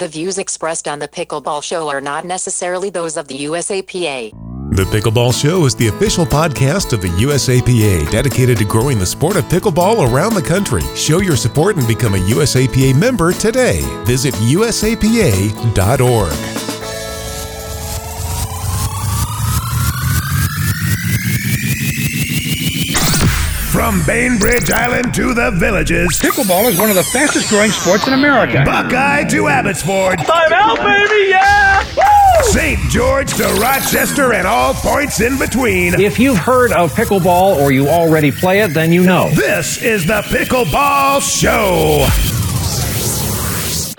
The 0.00 0.08
views 0.08 0.38
expressed 0.38 0.88
on 0.88 0.98
the 0.98 1.06
Pickleball 1.06 1.62
Show 1.62 1.88
are 1.88 2.00
not 2.00 2.24
necessarily 2.24 2.90
those 2.90 3.16
of 3.16 3.28
the 3.28 3.44
USAPA. 3.44 4.32
The 4.74 4.82
Pickleball 4.82 5.40
Show 5.40 5.66
is 5.66 5.76
the 5.76 5.86
official 5.86 6.26
podcast 6.26 6.92
of 6.92 7.00
the 7.00 7.10
USAPA 7.10 8.10
dedicated 8.10 8.58
to 8.58 8.64
growing 8.64 8.98
the 8.98 9.06
sport 9.06 9.36
of 9.36 9.44
pickleball 9.44 10.12
around 10.12 10.34
the 10.34 10.42
country. 10.42 10.82
Show 10.96 11.20
your 11.20 11.36
support 11.36 11.76
and 11.76 11.86
become 11.86 12.16
a 12.16 12.18
USAPA 12.18 12.98
member 12.98 13.32
today. 13.32 13.82
Visit 14.04 14.34
usapa.org. 14.34 15.04
From 23.84 24.02
Bainbridge 24.06 24.70
Island 24.70 25.12
to 25.12 25.34
the 25.34 25.50
villages, 25.50 26.18
Pickleball 26.18 26.70
is 26.70 26.78
one 26.78 26.88
of 26.88 26.96
the 26.96 27.02
fastest 27.02 27.50
growing 27.50 27.70
sports 27.70 28.06
in 28.06 28.14
America. 28.14 28.62
Buckeye 28.64 29.24
to 29.24 29.48
Abbotsford, 29.48 30.20
Time 30.20 30.52
out, 30.54 30.78
baby, 30.78 31.28
yeah! 31.28 31.84
Woo! 31.94 32.44
St. 32.44 32.80
George 32.88 33.34
to 33.34 33.44
Rochester, 33.60 34.32
and 34.32 34.46
all 34.46 34.72
points 34.72 35.20
in 35.20 35.38
between. 35.38 36.00
If 36.00 36.18
you've 36.18 36.38
heard 36.38 36.72
of 36.72 36.94
pickleball 36.94 37.56
or 37.56 37.72
you 37.72 37.86
already 37.88 38.32
play 38.32 38.60
it, 38.60 38.68
then 38.68 38.90
you 38.90 39.04
know. 39.04 39.28
This 39.34 39.82
is 39.82 40.06
the 40.06 40.22
Pickleball 40.22 41.20
Show. 41.20 42.06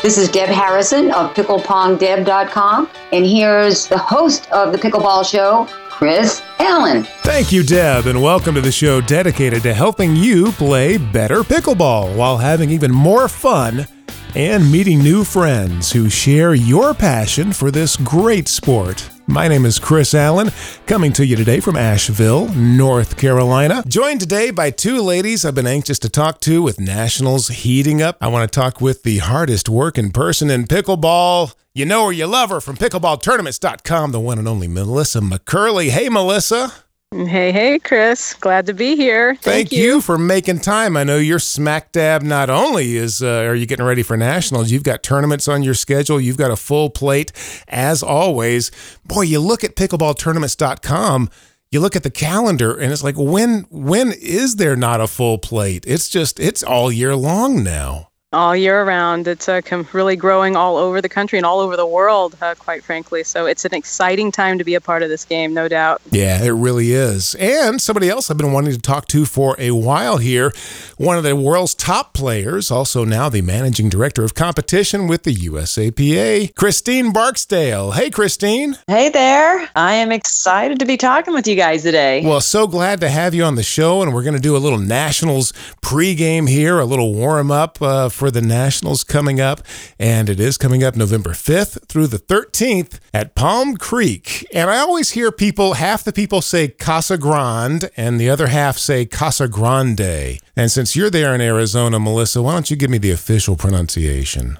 This 0.02 0.17
is 0.17 0.29
Deb 0.29 0.49
Harrison 0.49 1.12
of 1.12 1.35
PicklePongDeb.com, 1.35 2.90
and 3.12 3.23
here's 3.23 3.88
the 3.88 3.99
host 3.99 4.52
of 4.52 4.71
the 4.71 4.79
Pickleball 4.79 5.29
Show, 5.29 5.67
Chris 5.98 6.41
Allen. 6.59 7.05
Thank 7.23 7.54
you, 7.54 7.63
Deb, 7.63 8.05
and 8.05 8.22
welcome 8.22 8.54
to 8.55 8.59
the 8.59 8.72
show 8.72 8.99
dedicated 8.99 9.63
to 9.63 9.73
helping 9.73 10.13
you 10.13 10.52
play 10.52 10.98
better 10.98 11.38
pickleball 11.38 12.18
while 12.18 12.38
having 12.38 12.70
even 12.70 12.91
more 12.91 13.30
fun 13.30 13.88
and 14.35 14.70
meeting 14.70 14.99
new 14.99 15.23
friends 15.23 15.94
who 15.94 16.09
share 16.09 16.54
your 16.54 16.94
passion 16.94 17.54
for 17.54 17.71
this 17.71 17.95
great 17.95 18.49
sport. 18.49 19.09
My 19.27 19.47
name 19.47 19.65
is 19.65 19.79
Chris 19.79 20.13
Allen, 20.13 20.51
coming 20.85 21.12
to 21.13 21.26
you 21.26 21.35
today 21.35 21.59
from 21.59 21.76
Asheville, 21.76 22.48
North 22.54 23.18
Carolina. 23.18 23.84
Joined 23.87 24.20
today 24.20 24.51
by 24.51 24.70
two 24.70 25.01
ladies 25.01 25.43
I've 25.43 25.55
been 25.55 25.65
anxious 25.65 25.98
to 25.99 26.09
talk 26.09 26.40
to 26.41 26.62
with 26.62 26.79
Nationals 26.79 27.48
heating 27.48 28.04
up. 28.04 28.17
I 28.21 28.27
want 28.27 28.49
to 28.49 28.55
talk 28.59 28.79
with 28.82 29.01
the 29.01 29.17
hardest 29.17 29.67
working 29.67 30.12
person 30.12 30.51
in 30.51 30.65
pickleball. 30.65 31.55
You 31.73 31.85
know 31.85 32.05
her, 32.05 32.12
you 32.12 32.27
love 32.27 32.51
her 32.51 32.62
from 32.62 32.77
pickleballtournaments.com, 32.77 34.12
the 34.12 34.20
one 34.20 34.37
and 34.37 34.48
only 34.48 34.67
Melissa 34.67 35.21
McCurley. 35.21 35.89
Hey, 35.89 36.07
Melissa. 36.07 36.71
Hey, 37.16 37.54
hey, 37.54 37.80
Chris. 37.80 38.34
Glad 38.34 38.66
to 38.66 38.74
be 38.74 38.98
here. 38.98 39.35
Thank, 39.35 39.71
you. 39.71 40.02
for 40.02 40.18
making 40.18 40.60
time. 40.60 40.98
I 40.98 41.05
know 41.05 41.18
you're 41.18 41.40
smack 41.40 41.94
dab. 41.94 42.22
Not 42.22 42.49
only 42.49 42.98
is 42.98 43.24
uh, 43.24 43.44
are 43.44 43.55
you 43.55 43.66
getting 43.66 43.85
ready 43.85 44.04
for 44.04 44.18
nationals, 44.18 44.70
you've 44.70 44.84
got 44.84 45.02
tournaments 45.02 45.48
on 45.48 45.63
your 45.63 45.76
schedule. 45.76 46.20
You've 46.20 46.35
got 46.35 46.52
a 46.52 46.57
full 46.57 46.90
plate, 46.90 47.32
as 47.70 48.04
always. 48.04 48.70
Boy, 49.05 49.22
you 49.22 49.40
look 49.40 49.63
at 49.63 49.77
pickleballtournaments.com. 49.77 51.30
You 51.72 51.80
look 51.80 51.96
at 51.96 52.04
the 52.04 52.12
calendar, 52.12 52.76
and 52.77 52.91
it's 52.91 53.04
like, 53.04 53.18
when 53.18 53.66
when 53.70 54.12
is 54.12 54.57
there 54.57 54.76
not 54.76 55.00
a 55.00 55.07
full 55.07 55.38
plate? 55.38 55.85
It's 55.88 56.10
just 56.10 56.38
it's 56.38 56.63
all 56.63 56.91
year 56.91 57.16
long 57.16 57.63
now 57.63 58.10
all 58.36 58.55
year 58.55 58.84
round. 58.84 59.28
It's 59.28 59.50
uh, 59.50 59.62
com- 59.62 59.88
really 59.94 60.16
growing 60.16 60.55
all 60.55 60.78
over 60.78 61.02
the 61.02 61.10
country 61.10 61.40
and 61.40 61.46
all 61.46 61.60
over 61.60 61.76
the 61.78 61.88
world, 61.88 62.36
uh, 62.41 62.54
quite 62.55 62.84
frankly. 62.84 63.24
So 63.24 63.46
it's 63.46 63.66
an 63.66 63.74
exciting 63.74 64.31
time 64.31 64.58
to 64.58 64.64
be 64.64 64.75
a 64.75 64.81
part 64.81 65.02
of 65.02 65.09
this 65.09 65.25
game, 65.25 65.53
no 65.53 65.68
doubt. 65.68 66.02
Yeah, 66.12 66.44
it 66.44 66.52
really 66.52 66.91
is. 66.91 67.36
And 67.36 67.81
somebody 67.81 68.09
else 68.09 68.30
I've 68.30 68.38
been 68.38 68.52
wanting 68.52 68.74
to 68.74 68.80
talk 68.80 69.08
to 69.08 69.25
for 69.25 69.56
a 69.58 69.72
while 69.72 70.18
here, 70.18 70.52
one 70.97 71.18
of 71.18 71.24
the 71.24 71.36
world's 71.36 71.74
top 71.74 72.13
players, 72.13 72.69
also 72.69 73.06
now 73.06 73.30
the 73.30 73.41
managing 73.41 73.90
director 73.90 74.24
of 74.24 74.36
competition 74.36 75.08
with 75.08 75.24
the 75.24 75.34
USAPA, 75.34 76.53
Christine 76.56 77.13
Barksdale. 77.13 77.91
Hey, 77.91 78.09
Christine. 78.09 78.78
Hey 78.88 79.09
there. 79.09 79.69
I 79.75 79.94
am 79.94 80.12
excited 80.12 80.80
to 80.80 80.86
be 80.86 80.97
talking 80.97 81.34
with 81.34 81.47
you 81.47 81.56
guys 81.56 81.84
today. 81.84 82.25
Well, 82.25 82.41
so 82.41 82.68
glad 82.68 83.00
to 83.00 83.09
have 83.09 83.34
you 83.34 83.44
on 83.44 83.56
the 83.56 83.63
show, 83.63 84.01
and 84.01 84.13
we're 84.13 84.24
going 84.24 84.35
to 84.35 84.41
do 84.41 84.56
a 84.56 84.59
little 84.59 84.79
Nationals 84.79 85.53
pregame 85.81 86.50
here, 86.50 86.79
a 86.79 86.85
little 86.85 87.13
warm 87.13 87.51
up 87.51 87.81
uh, 87.81 88.09
for 88.09 88.25
for 88.25 88.31
the 88.31 88.41
Nationals 88.41 89.03
coming 89.03 89.40
up, 89.40 89.62
and 90.00 90.31
it 90.31 90.40
is 90.40 90.58
coming 90.58 90.84
up 90.84 90.96
November 90.96 91.30
5th 91.30 91.88
through 91.88 92.08
the 92.08 92.18
13th 92.18 92.97
at 93.13 93.36
Palm 93.36 93.78
Creek. 93.78 94.47
And 94.52 94.68
I 94.68 94.78
always 94.78 95.12
hear 95.12 95.31
people, 95.31 95.75
half 95.75 96.03
the 96.03 96.12
people 96.12 96.41
say 96.41 96.69
Casa 96.69 97.19
Grande, 97.19 97.91
and 97.96 98.19
the 98.19 98.28
other 98.28 98.47
half 98.47 98.80
say 98.80 99.06
Casa 99.06 99.47
Grande. 99.47 100.40
And 100.56 100.72
since 100.72 100.96
you're 100.96 101.12
there 101.12 101.36
in 101.36 101.41
Arizona, 101.41 102.00
Melissa, 102.00 102.41
why 102.41 102.53
don't 102.53 102.72
you 102.72 102.75
give 102.75 102.90
me 102.90 102.97
the 102.97 103.12
official 103.12 103.56
pronunciation? 103.56 104.57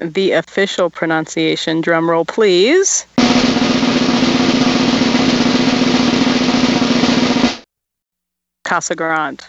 The 0.00 0.30
official 0.30 0.88
pronunciation, 0.88 1.82
drumroll 1.82 2.28
please. 2.28 3.06
Casa 8.62 8.94
Grande. 8.94 9.42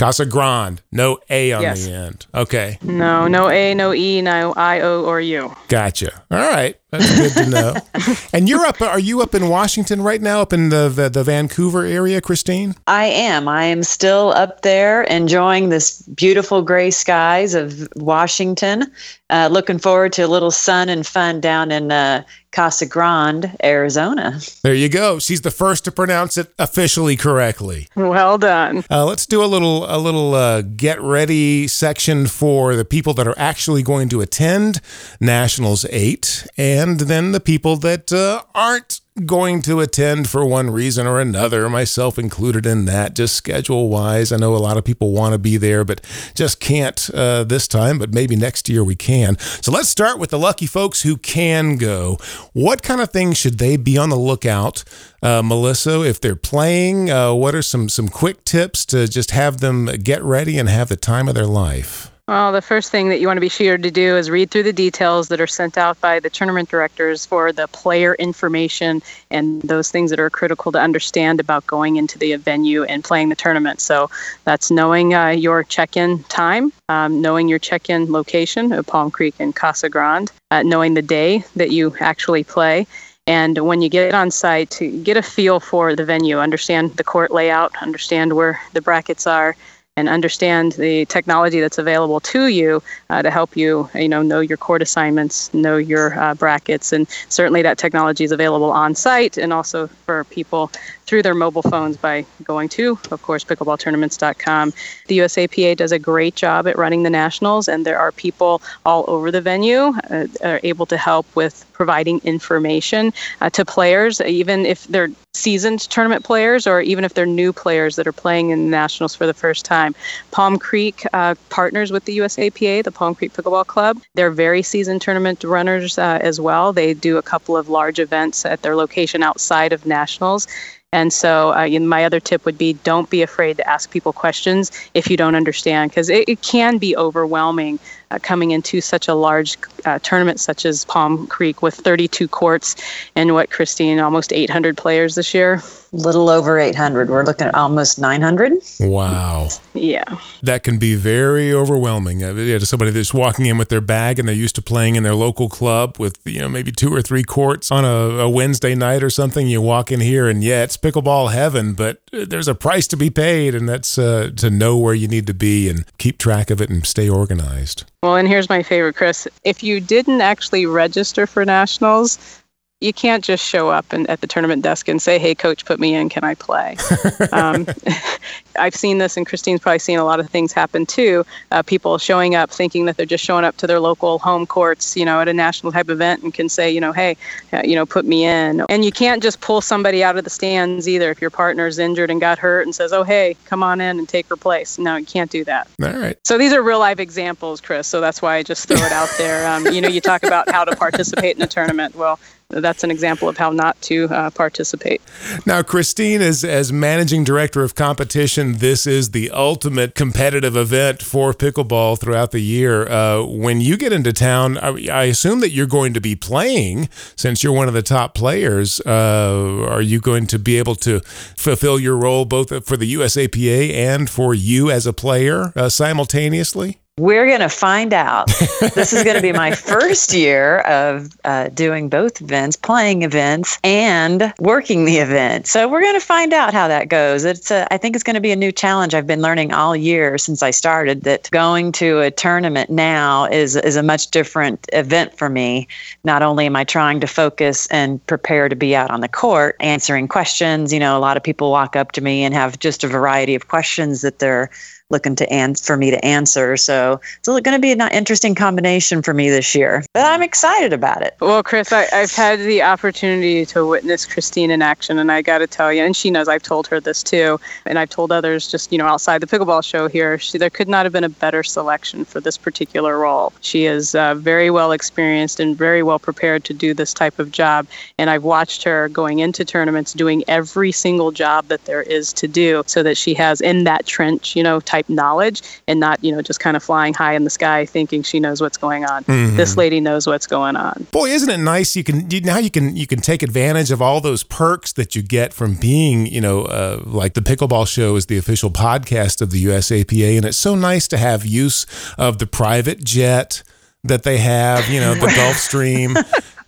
Casa 0.00 0.24
Grande, 0.24 0.80
no 0.90 1.18
A 1.28 1.52
on 1.52 1.60
Yes. 1.60 1.84
the 1.84 1.92
end. 1.92 2.26
Okay, 2.34 2.78
No, 2.82 3.28
no 3.28 3.50
A, 3.50 3.74
no 3.74 3.92
E, 3.92 4.22
no 4.22 4.54
I, 4.56 4.80
O, 4.80 5.04
or 5.04 5.20
U. 5.20 5.54
gotcha. 5.68 6.22
All 6.30 6.38
right, 6.38 6.79
that's 6.90 7.16
good 7.16 7.44
to 7.44 7.50
know. 7.50 7.74
and 8.32 8.48
you're 8.48 8.64
up? 8.66 8.80
Are 8.80 8.98
you 8.98 9.22
up 9.22 9.34
in 9.34 9.48
Washington 9.48 10.02
right 10.02 10.20
now? 10.20 10.40
Up 10.40 10.52
in 10.52 10.68
the 10.68 10.88
the, 10.88 11.08
the 11.08 11.24
Vancouver 11.24 11.84
area, 11.84 12.20
Christine? 12.20 12.74
I 12.86 13.06
am. 13.06 13.48
I 13.48 13.64
am 13.64 13.82
still 13.82 14.30
up 14.30 14.62
there 14.62 15.02
enjoying 15.04 15.68
this 15.68 16.02
beautiful 16.02 16.62
gray 16.62 16.90
skies 16.90 17.54
of 17.54 17.88
Washington. 17.96 18.90
Uh, 19.30 19.48
looking 19.50 19.78
forward 19.78 20.12
to 20.14 20.22
a 20.22 20.26
little 20.26 20.50
sun 20.50 20.88
and 20.88 21.06
fun 21.06 21.40
down 21.40 21.70
in 21.70 21.92
uh, 21.92 22.24
Casa 22.52 22.84
Grande, 22.84 23.56
Arizona. 23.62 24.40
There 24.64 24.74
you 24.74 24.88
go. 24.88 25.20
She's 25.20 25.42
the 25.42 25.52
first 25.52 25.84
to 25.84 25.92
pronounce 25.92 26.36
it 26.36 26.52
officially 26.58 27.16
correctly. 27.16 27.86
Well 27.94 28.38
done. 28.38 28.84
Uh, 28.90 29.04
let's 29.04 29.26
do 29.26 29.44
a 29.44 29.46
little 29.46 29.84
a 29.88 29.98
little 29.98 30.34
uh, 30.34 30.62
get 30.62 31.00
ready 31.00 31.68
section 31.68 32.26
for 32.26 32.74
the 32.74 32.84
people 32.84 33.14
that 33.14 33.28
are 33.28 33.38
actually 33.38 33.84
going 33.84 34.08
to 34.08 34.20
attend 34.20 34.80
Nationals 35.20 35.86
eight, 35.90 36.46
and 36.56 36.79
then 36.88 37.32
the 37.32 37.40
people 37.40 37.76
that 37.76 38.12
uh, 38.12 38.42
aren't 38.54 39.00
going 39.26 39.60
to 39.62 39.80
attend 39.80 40.28
for 40.28 40.44
one 40.46 40.70
reason 40.70 41.06
or 41.06 41.20
another, 41.20 41.68
myself 41.68 42.18
included 42.18 42.64
in 42.64 42.84
that, 42.86 43.14
just 43.14 43.34
schedule 43.36 43.88
wise. 43.88 44.32
I 44.32 44.36
know 44.36 44.54
a 44.54 44.58
lot 44.58 44.76
of 44.76 44.84
people 44.84 45.12
want 45.12 45.32
to 45.32 45.38
be 45.38 45.56
there, 45.56 45.84
but 45.84 46.00
just 46.34 46.60
can't 46.60 47.10
uh, 47.12 47.44
this 47.44 47.68
time, 47.68 47.98
but 47.98 48.14
maybe 48.14 48.36
next 48.36 48.68
year 48.68 48.82
we 48.82 48.94
can. 48.94 49.38
So 49.38 49.72
let's 49.72 49.88
start 49.88 50.18
with 50.18 50.30
the 50.30 50.38
lucky 50.38 50.66
folks 50.66 51.02
who 51.02 51.16
can 51.16 51.76
go. 51.76 52.18
What 52.52 52.82
kind 52.82 53.00
of 53.00 53.10
things 53.10 53.36
should 53.36 53.58
they 53.58 53.76
be 53.76 53.98
on 53.98 54.08
the 54.08 54.16
lookout, 54.16 54.84
uh, 55.22 55.42
Melissa, 55.42 56.02
if 56.02 56.20
they're 56.20 56.36
playing? 56.36 57.10
Uh, 57.10 57.34
what 57.34 57.54
are 57.54 57.62
some, 57.62 57.88
some 57.88 58.08
quick 58.08 58.44
tips 58.44 58.86
to 58.86 59.06
just 59.08 59.32
have 59.32 59.58
them 59.58 59.86
get 59.86 60.22
ready 60.22 60.58
and 60.58 60.68
have 60.68 60.88
the 60.88 60.96
time 60.96 61.28
of 61.28 61.34
their 61.34 61.46
life? 61.46 62.10
Well, 62.30 62.52
the 62.52 62.62
first 62.62 62.92
thing 62.92 63.08
that 63.08 63.18
you 63.18 63.26
want 63.26 63.38
to 63.38 63.40
be 63.40 63.48
sure 63.48 63.76
to 63.76 63.90
do 63.90 64.16
is 64.16 64.30
read 64.30 64.52
through 64.52 64.62
the 64.62 64.72
details 64.72 65.26
that 65.30 65.40
are 65.40 65.48
sent 65.48 65.76
out 65.76 66.00
by 66.00 66.20
the 66.20 66.30
tournament 66.30 66.68
directors 66.68 67.26
for 67.26 67.52
the 67.52 67.66
player 67.66 68.14
information 68.20 69.02
and 69.32 69.60
those 69.62 69.90
things 69.90 70.10
that 70.10 70.20
are 70.20 70.30
critical 70.30 70.70
to 70.70 70.78
understand 70.78 71.40
about 71.40 71.66
going 71.66 71.96
into 71.96 72.20
the 72.20 72.36
venue 72.36 72.84
and 72.84 73.02
playing 73.02 73.30
the 73.30 73.34
tournament. 73.34 73.80
So 73.80 74.10
that's 74.44 74.70
knowing 74.70 75.12
uh, 75.12 75.30
your 75.30 75.64
check 75.64 75.96
in 75.96 76.22
time, 76.22 76.72
um, 76.88 77.20
knowing 77.20 77.48
your 77.48 77.58
check 77.58 77.90
in 77.90 78.12
location 78.12 78.72
at 78.74 78.86
Palm 78.86 79.10
Creek 79.10 79.34
and 79.40 79.52
Casa 79.52 79.88
Grande, 79.88 80.30
uh, 80.52 80.62
knowing 80.62 80.94
the 80.94 81.02
day 81.02 81.42
that 81.56 81.72
you 81.72 81.96
actually 81.98 82.44
play. 82.44 82.86
And 83.26 83.58
when 83.58 83.82
you 83.82 83.88
get 83.88 84.14
on 84.14 84.30
site, 84.30 84.70
to 84.70 84.88
get 85.02 85.16
a 85.16 85.22
feel 85.22 85.58
for 85.58 85.96
the 85.96 86.04
venue, 86.04 86.38
understand 86.38 86.96
the 86.96 87.04
court 87.04 87.32
layout, 87.32 87.72
understand 87.82 88.34
where 88.34 88.60
the 88.72 88.80
brackets 88.80 89.26
are, 89.26 89.56
and 89.96 90.08
understand 90.08 90.72
the 90.72 91.04
technology 91.06 91.60
that's 91.60 91.78
available 91.78 92.20
to 92.20 92.46
you 92.46 92.82
uh, 93.10 93.22
to 93.22 93.30
help 93.30 93.56
you, 93.56 93.88
you 93.94 94.08
know, 94.08 94.22
know 94.22 94.40
your 94.40 94.56
court 94.56 94.82
assignments, 94.82 95.52
know 95.52 95.76
your 95.76 96.18
uh, 96.18 96.34
brackets, 96.34 96.92
and 96.92 97.08
certainly 97.28 97.62
that 97.62 97.76
technology 97.76 98.24
is 98.24 98.32
available 98.32 98.70
on 98.70 98.94
site 98.94 99.36
and 99.36 99.52
also 99.52 99.88
for 100.06 100.24
people 100.24 100.70
through 101.06 101.22
their 101.22 101.34
mobile 101.34 101.62
phones 101.62 101.96
by 101.96 102.24
going 102.44 102.68
to, 102.68 102.98
of 103.10 103.22
course, 103.22 103.44
pickleballtournaments.com. 103.44 104.72
The 105.08 105.18
USAPA 105.18 105.76
does 105.76 105.92
a 105.92 105.98
great 105.98 106.36
job 106.36 106.66
at 106.66 106.78
running 106.78 107.02
the 107.02 107.10
nationals, 107.10 107.68
and 107.68 107.84
there 107.84 107.98
are 107.98 108.12
people 108.12 108.62
all 108.86 109.04
over 109.08 109.30
the 109.30 109.40
venue 109.40 109.92
uh, 110.10 110.26
are 110.42 110.60
able 110.62 110.86
to 110.86 110.96
help 110.96 111.26
with 111.34 111.66
providing 111.72 112.20
information 112.24 113.12
uh, 113.40 113.50
to 113.50 113.64
players, 113.64 114.20
even 114.20 114.66
if 114.66 114.86
they're 114.88 115.10
seasoned 115.32 115.80
tournament 115.80 116.24
players 116.24 116.66
or 116.66 116.80
even 116.80 117.04
if 117.04 117.14
they're 117.14 117.24
new 117.24 117.52
players 117.52 117.96
that 117.96 118.06
are 118.06 118.12
playing 118.12 118.50
in 118.50 118.64
the 118.64 118.70
nationals 118.70 119.14
for 119.14 119.26
the 119.26 119.34
first 119.34 119.64
time. 119.64 119.94
Palm 120.30 120.58
Creek 120.58 121.04
uh, 121.12 121.34
partners 121.48 121.90
with 121.90 122.04
the 122.04 122.18
USAPA, 122.18 122.84
the 122.84 122.92
Palm 122.92 123.14
Creek 123.14 123.32
Pickleball 123.32 123.66
Club. 123.66 123.98
They're 124.14 124.30
very 124.30 124.62
seasoned 124.62 125.02
tournament 125.02 125.42
runners 125.44 125.98
uh, 125.98 126.18
as 126.20 126.40
well. 126.40 126.72
They 126.72 126.94
do 126.94 127.16
a 127.16 127.22
couple 127.22 127.56
of 127.56 127.68
large 127.68 127.98
events 127.98 128.44
at 128.44 128.62
their 128.62 128.76
location 128.76 129.22
outside 129.22 129.72
of 129.72 129.86
nationals. 129.86 130.46
And 130.92 131.12
so, 131.12 131.52
uh, 131.52 131.68
my 131.80 132.04
other 132.04 132.18
tip 132.18 132.44
would 132.44 132.58
be 132.58 132.72
don't 132.72 133.08
be 133.08 133.22
afraid 133.22 133.56
to 133.58 133.68
ask 133.68 133.90
people 133.90 134.12
questions 134.12 134.72
if 134.94 135.08
you 135.08 135.16
don't 135.16 135.36
understand, 135.36 135.90
because 135.92 136.08
it, 136.08 136.28
it, 136.28 136.42
can 136.42 136.78
be 136.78 136.96
overwhelming 136.96 137.78
uh, 138.10 138.18
coming 138.22 138.50
into 138.50 138.80
such 138.80 139.08
a 139.08 139.14
large 139.14 139.56
uh, 139.84 139.98
tournament 140.00 140.40
such 140.40 140.64
as 140.64 140.84
Palm 140.84 141.26
Creek 141.26 141.62
with 141.62 141.74
32 141.74 142.28
courts 142.28 142.76
and 143.16 143.34
what, 143.34 143.50
Christine, 143.50 144.00
almost 144.00 144.32
800 144.32 144.76
players 144.76 145.14
this 145.14 145.34
year? 145.34 145.62
Little 145.92 146.28
over 146.28 146.58
800. 146.58 147.10
We're 147.10 147.24
looking 147.24 147.48
at 147.48 147.54
almost 147.54 147.98
900. 147.98 148.52
Wow. 148.78 149.48
Yeah. 149.74 150.04
That 150.42 150.62
can 150.62 150.78
be 150.78 150.94
very 150.94 151.52
overwhelming. 151.52 152.22
Uh, 152.22 152.34
yeah, 152.34 152.58
to 152.58 152.66
somebody 152.66 152.92
that's 152.92 153.12
walking 153.12 153.46
in 153.46 153.58
with 153.58 153.70
their 153.70 153.80
bag 153.80 154.18
and 154.18 154.28
they're 154.28 154.34
used 154.36 154.54
to 154.54 154.62
playing 154.62 154.94
in 154.94 155.02
their 155.02 155.16
local 155.16 155.48
club 155.48 155.96
with, 155.98 156.18
you 156.24 156.38
know, 156.38 156.48
maybe 156.48 156.70
two 156.70 156.94
or 156.94 157.02
three 157.02 157.24
courts 157.24 157.72
on 157.72 157.84
a, 157.84 158.22
a 158.22 158.28
Wednesday 158.28 158.76
night 158.76 159.02
or 159.02 159.10
something. 159.10 159.48
You 159.48 159.60
walk 159.60 159.90
in 159.90 160.00
here 160.00 160.28
and 160.28 160.44
yeah, 160.44 160.62
it's 160.62 160.76
pickleball 160.76 161.32
heaven, 161.32 161.74
but 161.74 162.00
uh, 162.12 162.24
there's 162.28 162.48
a 162.48 162.54
price 162.54 162.86
to 162.88 162.96
be 162.96 163.10
paid, 163.10 163.54
and 163.54 163.68
that's 163.68 163.98
uh, 163.98 164.30
to 164.36 164.50
know 164.50 164.76
where 164.78 164.94
you 164.94 165.08
need 165.08 165.26
to 165.26 165.34
be 165.34 165.68
and 165.68 165.84
keep 165.98 166.18
track 166.18 166.50
of 166.50 166.60
it 166.60 166.70
and 166.70 166.86
stay 166.86 167.08
organized. 167.08 167.84
Well, 168.02 168.16
and 168.16 168.26
here's 168.26 168.48
my 168.48 168.62
favorite, 168.62 168.96
Chris. 168.96 169.28
If 169.44 169.62
you 169.62 169.78
didn't 169.78 170.22
actually 170.22 170.64
register 170.64 171.26
for 171.26 171.44
nationals, 171.44 172.39
you 172.80 172.94
can't 172.94 173.22
just 173.22 173.44
show 173.44 173.68
up 173.68 173.92
and, 173.92 174.08
at 174.08 174.22
the 174.22 174.26
tournament 174.26 174.62
desk 174.62 174.88
and 174.88 175.02
say, 175.02 175.18
"Hey, 175.18 175.34
coach, 175.34 175.66
put 175.66 175.78
me 175.78 175.94
in. 175.94 176.08
Can 176.08 176.24
I 176.24 176.34
play?" 176.34 176.76
um, 177.32 177.66
I've 178.58 178.74
seen 178.74 178.98
this, 178.98 179.16
and 179.16 179.26
Christine's 179.26 179.60
probably 179.60 179.78
seen 179.78 179.98
a 179.98 180.04
lot 180.04 180.18
of 180.18 180.28
things 180.30 180.52
happen 180.52 180.86
too. 180.86 181.24
Uh, 181.50 181.62
people 181.62 181.98
showing 181.98 182.34
up 182.34 182.50
thinking 182.50 182.86
that 182.86 182.96
they're 182.96 183.06
just 183.06 183.24
showing 183.24 183.44
up 183.44 183.56
to 183.58 183.66
their 183.66 183.80
local 183.80 184.18
home 184.18 184.46
courts, 184.46 184.96
you 184.96 185.04
know, 185.04 185.20
at 185.20 185.28
a 185.28 185.34
national 185.34 185.72
type 185.72 185.90
event, 185.90 186.22
and 186.22 186.32
can 186.32 186.48
say, 186.48 186.70
you 186.70 186.80
know, 186.80 186.92
"Hey, 186.92 187.16
uh, 187.52 187.60
you 187.64 187.74
know, 187.74 187.84
put 187.84 188.06
me 188.06 188.24
in." 188.24 188.64
And 188.70 188.82
you 188.82 188.92
can't 188.92 189.22
just 189.22 189.40
pull 189.40 189.60
somebody 189.60 190.02
out 190.02 190.16
of 190.16 190.24
the 190.24 190.30
stands 190.30 190.88
either. 190.88 191.10
If 191.10 191.20
your 191.20 191.30
partner's 191.30 191.78
injured 191.78 192.10
and 192.10 192.20
got 192.20 192.38
hurt, 192.38 192.62
and 192.62 192.74
says, 192.74 192.94
"Oh, 192.94 193.02
hey, 193.02 193.36
come 193.44 193.62
on 193.62 193.82
in 193.82 193.98
and 193.98 194.08
take 194.08 194.26
her 194.28 194.36
place," 194.36 194.78
no, 194.78 194.96
you 194.96 195.06
can't 195.06 195.30
do 195.30 195.44
that. 195.44 195.68
All 195.82 195.92
right. 195.92 196.16
So 196.24 196.38
these 196.38 196.54
are 196.54 196.62
real 196.62 196.78
life 196.78 196.98
examples, 196.98 197.60
Chris. 197.60 197.86
So 197.86 198.00
that's 198.00 198.22
why 198.22 198.36
I 198.36 198.42
just 198.42 198.66
throw 198.66 198.78
it 198.78 198.92
out 198.92 199.10
there. 199.18 199.46
Um, 199.46 199.66
you 199.66 199.82
know, 199.82 199.88
you 199.88 200.00
talk 200.00 200.22
about 200.22 200.48
how 200.50 200.64
to 200.64 200.74
participate 200.74 201.36
in 201.36 201.42
a 201.42 201.46
tournament. 201.46 201.94
Well, 201.94 202.18
that's 202.50 202.84
an 202.84 202.90
example 202.90 203.28
of 203.28 203.36
how 203.36 203.50
not 203.50 203.80
to 203.82 204.04
uh, 204.10 204.30
participate. 204.30 205.00
Now, 205.46 205.62
Christine, 205.62 206.20
as, 206.20 206.44
as 206.44 206.72
managing 206.72 207.24
director 207.24 207.62
of 207.62 207.74
competition, 207.74 208.54
this 208.54 208.86
is 208.86 209.12
the 209.12 209.30
ultimate 209.30 209.94
competitive 209.94 210.56
event 210.56 211.02
for 211.02 211.32
pickleball 211.32 211.98
throughout 211.98 212.32
the 212.32 212.40
year. 212.40 212.88
Uh, 212.88 213.24
when 213.24 213.60
you 213.60 213.76
get 213.76 213.92
into 213.92 214.12
town, 214.12 214.58
I, 214.58 214.88
I, 214.90 215.04
assume 215.04 215.40
that 215.40 215.50
you're 215.50 215.66
going 215.66 215.94
to 215.94 216.00
be 216.00 216.16
playing 216.16 216.88
since 217.16 217.42
you're 217.42 217.52
one 217.52 217.68
of 217.68 217.74
the 217.74 217.82
top 217.82 218.14
players. 218.14 218.80
Uh, 218.80 219.66
are 219.68 219.82
you 219.82 220.00
going 220.00 220.26
to 220.28 220.38
be 220.38 220.56
able 220.58 220.74
to 220.76 221.00
fulfill 221.00 221.78
your 221.78 221.96
role 221.96 222.24
both 222.24 222.66
for 222.66 222.76
the 222.76 222.94
USAPA 222.94 223.72
and 223.72 224.08
for 224.08 224.34
you 224.34 224.70
as 224.70 224.86
a 224.86 224.92
player 224.92 225.52
uh, 225.56 225.68
simultaneously? 225.68 226.80
We're 227.00 227.26
going 227.26 227.40
to 227.40 227.48
find 227.48 227.94
out. 227.94 228.26
this 228.74 228.92
is 228.92 229.04
going 229.04 229.16
to 229.16 229.22
be 229.22 229.32
my 229.32 229.54
first 229.54 230.12
year 230.12 230.58
of 230.60 231.18
uh, 231.24 231.48
doing 231.48 231.88
both 231.88 232.20
events, 232.20 232.56
playing 232.56 233.00
events, 233.00 233.58
and 233.64 234.34
working 234.38 234.84
the 234.84 234.98
event. 234.98 235.46
So 235.46 235.66
we're 235.66 235.80
going 235.80 235.98
to 235.98 236.04
find 236.04 236.34
out 236.34 236.52
how 236.52 236.68
that 236.68 236.90
goes. 236.90 237.24
It's 237.24 237.50
a, 237.50 237.66
I 237.72 237.78
think 237.78 237.96
it's 237.96 238.02
going 238.02 238.16
to 238.16 238.20
be 238.20 238.32
a 238.32 238.36
new 238.36 238.52
challenge. 238.52 238.94
I've 238.94 239.06
been 239.06 239.22
learning 239.22 239.50
all 239.50 239.74
year 239.74 240.18
since 240.18 240.42
I 240.42 240.50
started 240.50 241.04
that 241.04 241.30
going 241.30 241.72
to 241.72 242.00
a 242.00 242.10
tournament 242.10 242.68
now 242.68 243.24
is 243.24 243.56
is 243.56 243.76
a 243.76 243.82
much 243.82 244.10
different 244.10 244.68
event 244.74 245.16
for 245.16 245.30
me. 245.30 245.68
Not 246.04 246.20
only 246.20 246.44
am 246.44 246.54
I 246.54 246.64
trying 246.64 247.00
to 247.00 247.06
focus 247.06 247.66
and 247.68 248.06
prepare 248.08 248.50
to 248.50 248.56
be 248.56 248.76
out 248.76 248.90
on 248.90 249.00
the 249.00 249.08
court 249.08 249.56
answering 249.60 250.06
questions. 250.06 250.70
You 250.70 250.80
know, 250.80 250.98
a 250.98 251.00
lot 251.00 251.16
of 251.16 251.22
people 251.22 251.50
walk 251.50 251.76
up 251.76 251.92
to 251.92 252.02
me 252.02 252.24
and 252.24 252.34
have 252.34 252.58
just 252.58 252.84
a 252.84 252.88
variety 252.88 253.34
of 253.34 253.48
questions 253.48 254.02
that 254.02 254.18
they're 254.18 254.50
looking 254.90 255.16
to 255.16 255.32
answer 255.32 255.70
for 255.70 255.76
me 255.76 255.90
to 255.90 256.04
answer. 256.04 256.56
So 256.56 257.00
it's 257.18 257.28
going 257.28 257.42
to 257.44 257.58
be 257.58 257.72
an 257.72 257.80
interesting 257.92 258.34
combination 258.34 259.02
for 259.02 259.14
me 259.14 259.30
this 259.30 259.54
year. 259.54 259.84
But 259.94 260.04
I'm 260.04 260.22
excited 260.22 260.72
about 260.72 261.02
it. 261.02 261.16
Well, 261.20 261.42
Chris, 261.42 261.72
I, 261.72 261.84
have 261.92 262.12
had 262.12 262.40
the 262.40 262.62
opportunity 262.62 263.46
to 263.46 263.66
witness 263.66 264.04
Christine 264.04 264.50
in 264.50 264.62
action, 264.62 264.98
and 264.98 265.12
I 265.12 265.22
got 265.22 265.38
to 265.38 265.46
tell 265.46 265.72
you, 265.72 265.82
and 265.82 265.94
she 265.94 266.10
knows 266.10 266.28
I've 266.28 266.42
told 266.42 266.66
her 266.68 266.80
this 266.80 267.02
too, 267.02 267.38
and 267.66 267.78
I've 267.78 267.90
told 267.90 268.10
others 268.10 268.50
just 268.50 268.72
you 268.72 268.78
know 268.78 268.86
outside 268.86 269.20
the 269.20 269.26
pickleball 269.26 269.62
show 269.62 269.88
here. 269.88 270.18
She, 270.18 270.38
there 270.38 270.50
could 270.50 270.68
not 270.68 270.86
have 270.86 270.92
been 270.92 271.04
a 271.04 271.08
better 271.08 271.42
selection 271.42 272.04
for 272.04 272.20
this 272.20 272.36
particular 272.36 272.98
role. 272.98 273.32
She 273.40 273.66
is 273.66 273.94
uh, 273.94 274.14
very 274.16 274.50
well 274.50 274.72
experienced 274.72 275.38
and 275.38 275.56
very 275.56 275.82
well 275.82 275.98
prepared 275.98 276.44
to 276.44 276.54
do 276.54 276.74
this 276.74 276.92
type 276.92 277.18
of 277.18 277.30
job, 277.30 277.66
and 277.98 278.10
I've 278.10 278.24
watched 278.24 278.64
her 278.64 278.88
going 278.88 279.20
into 279.20 279.44
tournaments 279.44 279.92
doing 279.92 280.24
every 280.26 280.72
single 280.72 281.12
job 281.12 281.46
that 281.46 281.64
there 281.66 281.82
is 281.82 282.12
to 282.14 282.26
do, 282.26 282.64
so 282.66 282.82
that 282.82 282.96
she 282.96 283.14
has 283.14 283.40
in 283.40 283.64
that 283.64 283.86
trench, 283.86 284.34
you 284.34 284.42
know, 284.42 284.58
type 284.58 284.79
type 284.80 284.88
knowledge 284.88 285.42
and 285.66 285.80
not, 285.80 286.02
you 286.02 286.12
know, 286.12 286.22
just 286.22 286.40
kind 286.40 286.56
of 286.56 286.62
flying 286.62 286.94
high 286.94 287.14
in 287.14 287.24
the 287.24 287.30
sky 287.30 287.66
thinking 287.66 288.02
she 288.02 288.20
knows 288.20 288.40
what's 288.40 288.56
going 288.56 288.84
on. 288.84 289.04
Mm-hmm. 289.04 289.36
This 289.36 289.56
lady 289.56 289.80
knows 289.80 290.06
what's 290.06 290.26
going 290.26 290.56
on. 290.56 290.86
Boy, 290.90 291.10
isn't 291.10 291.30
it 291.30 291.38
nice? 291.38 291.76
You 291.76 291.84
can 291.84 292.10
you, 292.10 292.20
now 292.20 292.38
you 292.38 292.50
can 292.50 292.76
you 292.76 292.86
can 292.86 293.00
take 293.00 293.22
advantage 293.22 293.70
of 293.70 293.82
all 293.82 294.00
those 294.00 294.22
perks 294.22 294.72
that 294.74 294.96
you 294.96 295.02
get 295.02 295.32
from 295.32 295.54
being, 295.54 296.06
you 296.06 296.20
know, 296.20 296.42
uh, 296.42 296.82
like 296.84 297.14
the 297.14 297.20
Pickleball 297.20 297.68
Show 297.68 297.96
is 297.96 298.06
the 298.06 298.18
official 298.18 298.50
podcast 298.50 299.20
of 299.20 299.30
the 299.30 299.44
USAPA, 299.44 300.16
and 300.16 300.24
it's 300.24 300.38
so 300.38 300.54
nice 300.54 300.88
to 300.88 300.98
have 300.98 301.26
use 301.26 301.66
of 301.98 302.18
the 302.18 302.26
private 302.26 302.82
jet 302.82 303.42
that 303.84 304.02
they 304.02 304.18
have, 304.18 304.68
you 304.68 304.80
know, 304.80 304.94
the 304.94 305.06
Gulfstream. 305.18 305.96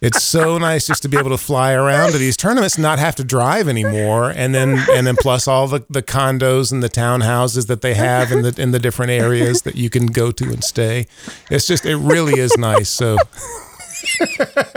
It's 0.03 0.23
so 0.23 0.59
nice 0.59 0.89
just 0.89 1.03
to 1.03 1.09
be 1.09 1.17
able 1.17 1.31
to 1.31 1.39
fly 1.39 1.73
around 1.73 2.11
to 2.11 2.19
these 2.19 2.37
tournaments 2.37 2.75
and 2.75 2.83
not 2.83 2.99
have 2.99 3.15
to 3.17 3.25
drive 3.25 3.69
anymore. 3.69 4.31
And 4.35 4.53
then 4.53 4.85
and 4.91 5.07
then 5.07 5.15
plus 5.15 5.47
all 5.47 5.69
the, 5.69 5.85
the 5.89 6.03
condos 6.03 6.73
and 6.73 6.83
the 6.83 6.89
townhouses 6.89 7.69
that 7.69 7.83
they 7.83 7.95
have 7.95 8.33
in 8.33 8.43
the 8.43 8.53
in 8.61 8.73
the 8.73 8.81
different 8.81 9.13
areas 9.13 9.63
that 9.63 9.77
you 9.77 9.89
can 9.89 10.07
go 10.07 10.33
to 10.33 10.45
and 10.47 10.65
stay. 10.65 11.07
It's 11.53 11.69
just 11.69 11.87
it 11.87 11.97
really 11.97 12.41
is 12.41 12.57
nice. 12.59 12.89
So 12.89 13.17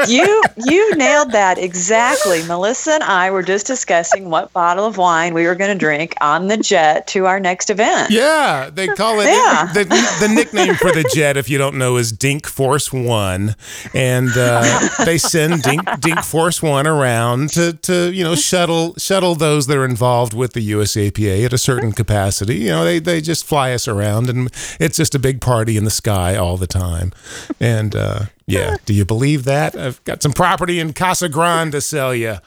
you 0.07 0.43
you 0.65 0.95
nailed 0.95 1.31
that 1.31 1.57
exactly. 1.57 2.43
Melissa 2.43 2.93
and 2.93 3.03
I 3.03 3.31
were 3.31 3.43
just 3.43 3.67
discussing 3.67 4.29
what 4.29 4.51
bottle 4.53 4.85
of 4.85 4.97
wine 4.97 5.33
we 5.33 5.45
were 5.45 5.55
going 5.55 5.71
to 5.71 5.77
drink 5.77 6.15
on 6.21 6.47
the 6.47 6.57
jet 6.57 7.07
to 7.07 7.25
our 7.25 7.39
next 7.39 7.69
event. 7.69 8.11
Yeah, 8.11 8.69
they 8.71 8.87
call 8.87 9.19
it 9.19 9.25
yeah. 9.25 9.71
the, 9.73 9.83
the 9.83 10.33
nickname 10.33 10.75
for 10.75 10.91
the 10.91 11.09
jet. 11.13 11.37
If 11.37 11.49
you 11.49 11.57
don't 11.57 11.77
know, 11.77 11.97
is 11.97 12.11
Dink 12.11 12.47
Force 12.47 12.91
One, 12.91 13.55
and 13.93 14.29
uh, 14.35 14.89
they 15.05 15.17
send 15.17 15.61
Dink 15.63 15.83
Dink 15.99 16.23
Force 16.23 16.61
One 16.61 16.87
around 16.87 17.49
to 17.51 17.73
to 17.73 18.11
you 18.11 18.23
know 18.23 18.35
shuttle 18.35 18.95
shuttle 18.97 19.35
those 19.35 19.67
that 19.67 19.77
are 19.77 19.85
involved 19.85 20.33
with 20.33 20.53
the 20.53 20.71
USAPA 20.71 21.45
at 21.45 21.53
a 21.53 21.57
certain 21.57 21.91
capacity. 21.91 22.55
You 22.55 22.69
know, 22.69 22.83
they 22.83 22.99
they 22.99 23.21
just 23.21 23.45
fly 23.45 23.73
us 23.73 23.87
around, 23.87 24.29
and 24.29 24.51
it's 24.79 24.97
just 24.97 25.15
a 25.15 25.19
big 25.19 25.41
party 25.41 25.77
in 25.77 25.83
the 25.83 25.91
sky 25.91 26.35
all 26.35 26.57
the 26.57 26.67
time, 26.67 27.11
and. 27.59 27.95
Uh, 27.95 28.25
yeah. 28.47 28.77
Do 28.85 28.93
you 28.93 29.05
believe 29.05 29.43
that? 29.45 29.75
I've 29.75 30.03
got 30.03 30.21
some 30.21 30.31
property 30.31 30.79
in 30.79 30.93
Casa 30.93 31.27
Grande 31.27 31.71
to 31.71 31.81
sell 31.81 32.13
you. 32.13 32.37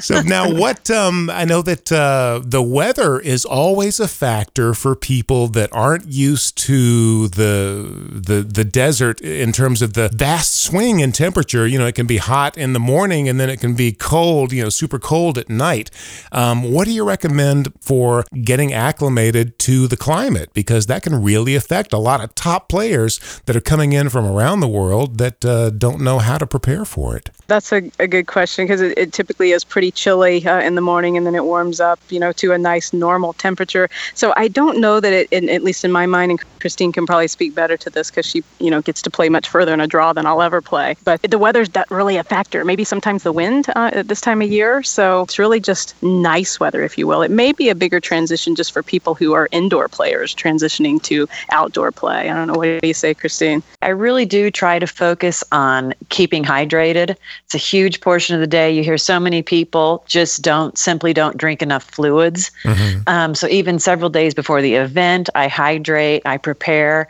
so 0.00 0.22
now, 0.22 0.50
what? 0.50 0.90
Um, 0.90 1.28
I 1.28 1.44
know 1.44 1.60
that 1.60 1.92
uh, 1.92 2.40
the 2.42 2.62
weather 2.62 3.20
is 3.20 3.44
always 3.44 4.00
a 4.00 4.08
factor 4.08 4.72
for 4.72 4.96
people 4.96 5.46
that 5.48 5.70
aren't 5.72 6.08
used 6.08 6.56
to 6.58 7.28
the 7.28 8.10
the 8.10 8.42
the 8.42 8.64
desert 8.64 9.20
in 9.20 9.52
terms 9.52 9.82
of 9.82 9.92
the 9.92 10.08
vast 10.08 10.54
swing 10.62 11.00
in 11.00 11.12
temperature. 11.12 11.66
You 11.66 11.78
know, 11.78 11.86
it 11.86 11.94
can 11.94 12.06
be 12.06 12.16
hot 12.16 12.56
in 12.56 12.72
the 12.72 12.80
morning 12.80 13.28
and 13.28 13.38
then 13.38 13.50
it 13.50 13.60
can 13.60 13.74
be 13.74 13.92
cold. 13.92 14.52
You 14.52 14.64
know, 14.64 14.68
super 14.70 14.98
cold 14.98 15.36
at 15.36 15.50
night. 15.50 15.90
Um, 16.32 16.72
what 16.72 16.86
do 16.86 16.92
you 16.92 17.04
recommend 17.04 17.74
for 17.80 18.24
getting 18.42 18.72
acclimated 18.72 19.58
to 19.60 19.86
the 19.86 19.98
climate? 19.98 20.50
Because 20.54 20.86
that 20.86 21.02
can 21.02 21.22
really 21.22 21.54
affect 21.54 21.92
a 21.92 21.98
lot 21.98 22.24
of 22.24 22.34
top 22.34 22.70
players 22.70 23.42
that 23.44 23.54
are 23.54 23.60
coming 23.60 23.92
in 23.92 24.08
from 24.08 24.24
around 24.24 24.60
the 24.60 24.68
world 24.68 25.09
that 25.18 25.44
uh, 25.44 25.70
don't 25.70 26.00
know 26.00 26.18
how 26.18 26.38
to 26.38 26.46
prepare 26.46 26.84
for 26.84 27.16
it? 27.16 27.30
That's 27.50 27.72
a, 27.72 27.90
a 27.98 28.06
good 28.06 28.28
question 28.28 28.64
because 28.64 28.80
it, 28.80 28.96
it, 28.96 29.12
typically 29.12 29.50
is 29.50 29.64
pretty 29.64 29.90
chilly 29.90 30.46
uh, 30.46 30.60
in 30.60 30.76
the 30.76 30.80
morning 30.80 31.16
and 31.16 31.26
then 31.26 31.34
it 31.34 31.44
warms 31.44 31.80
up, 31.80 31.98
you 32.08 32.20
know, 32.20 32.30
to 32.34 32.52
a 32.52 32.58
nice 32.58 32.92
normal 32.92 33.32
temperature. 33.32 33.90
So 34.14 34.32
I 34.36 34.46
don't 34.46 34.80
know 34.80 35.00
that 35.00 35.12
it, 35.12 35.28
in, 35.32 35.48
at 35.48 35.64
least 35.64 35.84
in 35.84 35.90
my 35.90 36.06
mind, 36.06 36.30
and 36.30 36.40
Christine 36.60 36.92
can 36.92 37.06
probably 37.06 37.26
speak 37.26 37.52
better 37.52 37.76
to 37.76 37.90
this 37.90 38.08
because 38.08 38.24
she, 38.24 38.44
you 38.60 38.70
know, 38.70 38.80
gets 38.80 39.02
to 39.02 39.10
play 39.10 39.28
much 39.28 39.48
further 39.48 39.74
in 39.74 39.80
a 39.80 39.88
draw 39.88 40.12
than 40.12 40.26
I'll 40.26 40.42
ever 40.42 40.60
play. 40.60 40.94
But 41.02 41.22
the 41.22 41.38
weather's 41.38 41.74
not 41.74 41.90
really 41.90 42.16
a 42.18 42.22
factor. 42.22 42.64
Maybe 42.64 42.84
sometimes 42.84 43.24
the 43.24 43.32
wind 43.32 43.68
uh, 43.74 43.90
at 43.94 44.06
this 44.06 44.20
time 44.20 44.42
of 44.42 44.48
year. 44.48 44.84
So 44.84 45.22
it's 45.22 45.38
really 45.38 45.58
just 45.58 46.00
nice 46.04 46.60
weather, 46.60 46.84
if 46.84 46.96
you 46.96 47.08
will. 47.08 47.22
It 47.22 47.32
may 47.32 47.50
be 47.50 47.68
a 47.68 47.74
bigger 47.74 47.98
transition 47.98 48.54
just 48.54 48.70
for 48.72 48.84
people 48.84 49.16
who 49.16 49.32
are 49.32 49.48
indoor 49.50 49.88
players 49.88 50.36
transitioning 50.36 51.02
to 51.02 51.28
outdoor 51.50 51.90
play. 51.90 52.30
I 52.30 52.34
don't 52.34 52.46
know. 52.46 52.54
What 52.54 52.80
do 52.80 52.86
you 52.86 52.94
say, 52.94 53.12
Christine? 53.12 53.60
I 53.82 53.88
really 53.88 54.24
do 54.24 54.52
try 54.52 54.78
to 54.78 54.86
focus 54.86 55.42
on 55.50 55.94
keeping 56.10 56.44
hydrated. 56.44 57.16
It's 57.44 57.54
a 57.54 57.58
huge 57.58 58.00
portion 58.00 58.34
of 58.34 58.40
the 58.40 58.46
day. 58.46 58.70
You 58.70 58.82
hear 58.82 58.98
so 58.98 59.18
many 59.18 59.42
people 59.42 60.04
just 60.06 60.42
don't 60.42 60.76
simply 60.78 61.12
don't 61.12 61.36
drink 61.36 61.62
enough 61.62 61.84
fluids. 61.84 62.50
Mm-hmm. 62.62 63.02
Um, 63.06 63.34
so 63.34 63.46
even 63.48 63.78
several 63.78 64.10
days 64.10 64.34
before 64.34 64.62
the 64.62 64.74
event, 64.74 65.28
I 65.34 65.48
hydrate, 65.48 66.22
I 66.24 66.36
prepare 66.36 67.08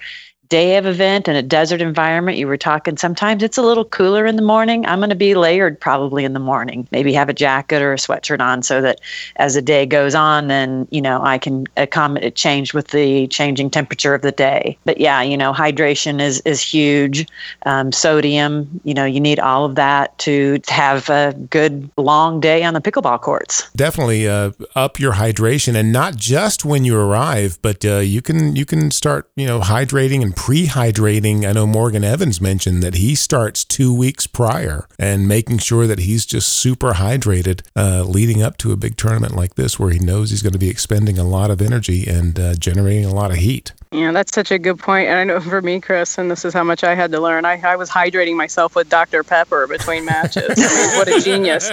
day 0.51 0.77
of 0.77 0.85
event 0.85 1.29
in 1.29 1.37
a 1.37 1.43
desert 1.43 1.81
environment, 1.81 2.37
you 2.37 2.47
were 2.47 2.57
talking 2.57 2.97
sometimes 2.97 3.43
it's 3.43 3.57
a 3.57 3.63
little 3.63 3.85
cooler 3.85 4.27
in 4.27 4.37
the 4.37 4.43
morning. 4.43 4.85
I'm 4.85 4.99
going 4.99 5.11
to 5.11 5.17
be 5.17 5.35
layered 5.35 5.81
probably 5.81 6.25
in 6.25 6.35
the 6.35 6.41
morning, 6.41 6.87
maybe 6.91 7.13
have 7.15 7.29
a 7.29 7.33
jacket 7.33 7.81
or 7.81 7.93
a 7.93 7.97
sweatshirt 7.97 8.41
on 8.41 8.63
so 8.63 8.81
that 8.83 9.01
as 9.37 9.55
the 9.55 9.63
day 9.63 9.87
goes 9.87 10.15
on, 10.15 10.49
then, 10.49 10.89
you 10.91 11.01
know, 11.01 11.23
I 11.23 11.39
can 11.39 11.67
accommodate 11.77 12.35
change 12.35 12.75
with 12.75 12.89
the 12.89 13.29
changing 13.29 13.71
temperature 13.71 14.13
of 14.13 14.23
the 14.23 14.33
day. 14.33 14.77
But 14.85 14.99
yeah, 14.99 15.23
you 15.23 15.37
know, 15.37 15.53
hydration 15.53 16.21
is, 16.21 16.41
is 16.41 16.61
huge. 16.61 17.27
Um, 17.65 17.93
sodium, 17.93 18.81
you 18.85 18.93
know, 18.93 19.05
you 19.05 19.21
need 19.21 19.39
all 19.39 19.65
of 19.65 19.77
that 19.77 20.19
to 20.19 20.61
have 20.69 21.09
a 21.09 21.33
good 21.49 21.89
long 21.97 22.41
day 22.41 22.65
on 22.65 22.75
the 22.75 22.81
pickleball 22.81 23.21
courts. 23.21 23.71
Definitely 23.77 24.29
uh, 24.29 24.51
up 24.75 24.99
your 24.99 25.13
hydration 25.13 25.77
and 25.77 25.93
not 25.93 26.17
just 26.17 26.65
when 26.65 26.85
you 26.85 26.99
arrive, 26.99 27.59
but 27.63 27.85
uh, 27.85 27.99
you 27.99 28.21
can 28.21 28.57
you 28.57 28.65
can 28.65 28.91
start, 28.91 29.31
you 29.37 29.47
know, 29.47 29.61
hydrating 29.61 30.23
and 30.23 30.35
pre-hydrating. 30.41 31.47
I 31.47 31.53
know 31.53 31.67
Morgan 31.67 32.03
Evans 32.03 32.41
mentioned 32.41 32.83
that 32.83 32.95
he 32.95 33.15
starts 33.15 33.63
2 33.63 33.95
weeks 33.95 34.27
prior 34.27 34.89
and 34.99 35.29
making 35.29 35.59
sure 35.59 35.87
that 35.87 35.99
he's 35.99 36.25
just 36.25 36.49
super 36.49 36.95
hydrated 36.95 37.61
uh, 37.77 38.05
leading 38.05 38.43
up 38.43 38.57
to 38.57 38.73
a 38.73 38.77
big 38.77 38.97
tournament 38.97 39.37
like 39.37 39.57
this 39.57 39.79
where 39.79 39.91
he 39.91 39.99
knows 39.99 40.31
he's 40.31 40.41
going 40.41 40.55
to 40.55 40.59
be 40.59 40.71
expending 40.71 41.19
a 41.19 41.25
lot 41.25 41.51
of 41.51 41.61
energy 41.61 42.07
and 42.07 42.41
uh, 42.41 42.55
generating 42.55 43.05
a 43.05 43.15
lot 43.15 43.31
of 43.31 43.37
heat. 43.37 43.75
Yeah, 43.93 44.13
that's 44.13 44.33
such 44.33 44.53
a 44.53 44.59
good 44.61 44.79
point. 44.79 45.09
And 45.09 45.19
I 45.19 45.25
know 45.25 45.41
for 45.41 45.61
me, 45.61 45.81
Chris, 45.81 46.17
and 46.17 46.31
this 46.31 46.45
is 46.45 46.55
how 46.55 46.63
much 46.63 46.85
I 46.85 46.95
had 46.95 47.11
to 47.11 47.19
learn. 47.21 47.45
I, 47.45 47.61
I 47.61 47.75
was 47.75 47.91
hydrating 47.91 48.37
myself 48.37 48.77
with 48.77 48.89
Dr. 48.89 49.25
Pepper 49.25 49.67
between 49.67 50.05
matches. 50.05 50.45
I 50.57 50.87
mean, 50.87 50.97
what 50.97 51.09
a 51.09 51.21
genius! 51.21 51.69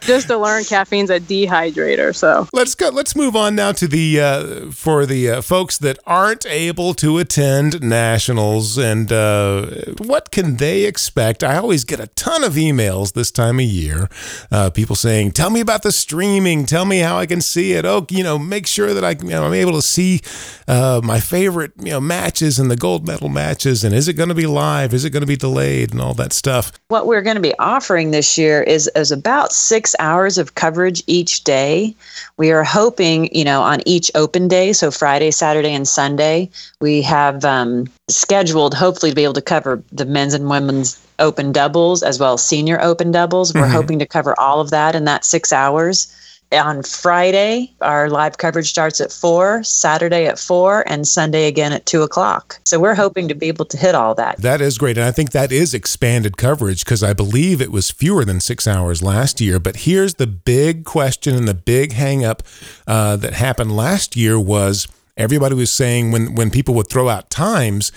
Just 0.04 0.26
to 0.26 0.36
learn 0.36 0.64
caffeine's 0.64 1.10
a 1.10 1.20
dehydrator. 1.20 2.12
So 2.12 2.48
let's 2.52 2.74
go. 2.74 2.88
Let's 2.88 3.14
move 3.14 3.36
on 3.36 3.54
now 3.54 3.70
to 3.70 3.86
the 3.86 4.20
uh, 4.20 4.70
for 4.72 5.06
the 5.06 5.30
uh, 5.30 5.42
folks 5.42 5.78
that 5.78 6.00
aren't 6.08 6.44
able 6.46 6.92
to 6.94 7.18
attend 7.18 7.80
nationals 7.80 8.76
and 8.76 9.12
uh, 9.12 9.66
what 9.98 10.32
can 10.32 10.56
they 10.56 10.86
expect? 10.86 11.44
I 11.44 11.56
always 11.56 11.84
get 11.84 12.00
a 12.00 12.08
ton 12.08 12.42
of 12.42 12.54
emails 12.54 13.12
this 13.12 13.30
time 13.30 13.60
of 13.60 13.66
year. 13.66 14.08
Uh, 14.50 14.70
people 14.70 14.96
saying, 14.96 15.32
"Tell 15.32 15.50
me 15.50 15.60
about 15.60 15.84
the 15.84 15.92
streaming. 15.92 16.66
Tell 16.66 16.84
me 16.84 16.98
how 16.98 17.16
I 17.16 17.26
can 17.26 17.40
see 17.40 17.74
it. 17.74 17.84
Oh, 17.84 18.04
you 18.10 18.24
know, 18.24 18.40
make 18.40 18.66
sure 18.66 18.92
that 18.92 19.04
I, 19.04 19.10
you 19.10 19.30
know, 19.30 19.44
I'm 19.44 19.54
able 19.54 19.74
to 19.74 19.82
see." 19.82 20.20
Uh, 20.66 21.00
my 21.04 21.20
favorite 21.20 21.72
you 21.78 21.90
know 21.90 22.00
matches 22.00 22.58
and 22.58 22.70
the 22.70 22.76
gold 22.76 23.06
medal 23.06 23.28
matches 23.28 23.84
and 23.84 23.94
is 23.94 24.08
it 24.08 24.14
going 24.14 24.28
to 24.28 24.34
be 24.34 24.46
live? 24.46 24.92
Is 24.92 25.04
it 25.04 25.10
going 25.10 25.22
to 25.22 25.26
be 25.26 25.36
delayed 25.36 25.92
and 25.92 26.00
all 26.00 26.14
that 26.14 26.32
stuff. 26.32 26.72
What 26.88 27.06
we're 27.06 27.22
going 27.22 27.36
to 27.36 27.42
be 27.42 27.56
offering 27.58 28.10
this 28.10 28.38
year 28.38 28.62
is 28.62 28.90
is 28.94 29.10
about 29.10 29.52
six 29.52 29.94
hours 29.98 30.38
of 30.38 30.54
coverage 30.54 31.02
each 31.06 31.44
day. 31.44 31.94
We 32.36 32.50
are 32.50 32.64
hoping 32.64 33.34
you 33.34 33.44
know 33.44 33.62
on 33.62 33.80
each 33.86 34.10
open 34.14 34.48
day 34.48 34.72
so 34.72 34.90
friday 34.90 35.30
saturday 35.30 35.72
and 35.72 35.86
sunday 35.86 36.50
we 36.80 37.02
have 37.02 37.44
um, 37.44 37.86
scheduled 38.08 38.74
hopefully 38.74 39.10
to 39.10 39.16
be 39.16 39.24
able 39.24 39.34
to 39.34 39.42
cover 39.42 39.82
the 39.92 40.04
men's 40.04 40.34
and 40.34 40.48
women's 40.48 41.00
open 41.18 41.52
doubles 41.52 42.02
as 42.02 42.18
well 42.18 42.34
as 42.34 42.44
senior 42.44 42.80
open 42.80 43.12
doubles. 43.12 43.54
We're 43.54 43.62
mm-hmm. 43.62 43.72
hoping 43.72 43.98
to 44.00 44.06
cover 44.06 44.38
all 44.38 44.60
of 44.60 44.70
that 44.70 44.94
in 44.94 45.04
that 45.04 45.24
six 45.24 45.52
hours 45.52 46.12
on 46.58 46.82
Friday, 46.82 47.72
our 47.80 48.08
live 48.08 48.38
coverage 48.38 48.68
starts 48.68 49.00
at 49.00 49.12
four, 49.12 49.62
Saturday 49.64 50.26
at 50.26 50.38
four, 50.38 50.84
and 50.86 51.06
Sunday 51.06 51.46
again 51.46 51.72
at 51.72 51.86
two 51.86 52.02
o'clock. 52.02 52.60
So 52.64 52.78
we're 52.78 52.94
hoping 52.94 53.28
to 53.28 53.34
be 53.34 53.48
able 53.48 53.64
to 53.66 53.76
hit 53.76 53.94
all 53.94 54.14
that. 54.14 54.38
That 54.38 54.60
is 54.60 54.78
great. 54.78 54.96
And 54.96 55.06
I 55.06 55.12
think 55.12 55.30
that 55.32 55.52
is 55.52 55.74
expanded 55.74 56.36
coverage 56.36 56.84
because 56.84 57.02
I 57.02 57.12
believe 57.12 57.60
it 57.60 57.72
was 57.72 57.90
fewer 57.90 58.24
than 58.24 58.40
six 58.40 58.66
hours 58.66 59.02
last 59.02 59.40
year. 59.40 59.58
But 59.58 59.76
here's 59.76 60.14
the 60.14 60.26
big 60.26 60.84
question 60.84 61.34
and 61.34 61.48
the 61.48 61.54
big 61.54 61.92
hangup 61.92 62.40
uh, 62.86 63.16
that 63.16 63.34
happened 63.34 63.76
last 63.76 64.16
year 64.16 64.38
was 64.38 64.88
everybody 65.16 65.54
was 65.54 65.72
saying 65.72 66.12
when, 66.12 66.34
when 66.34 66.50
people 66.50 66.74
would 66.74 66.88
throw 66.88 67.08
out 67.08 67.30
times, 67.30 67.92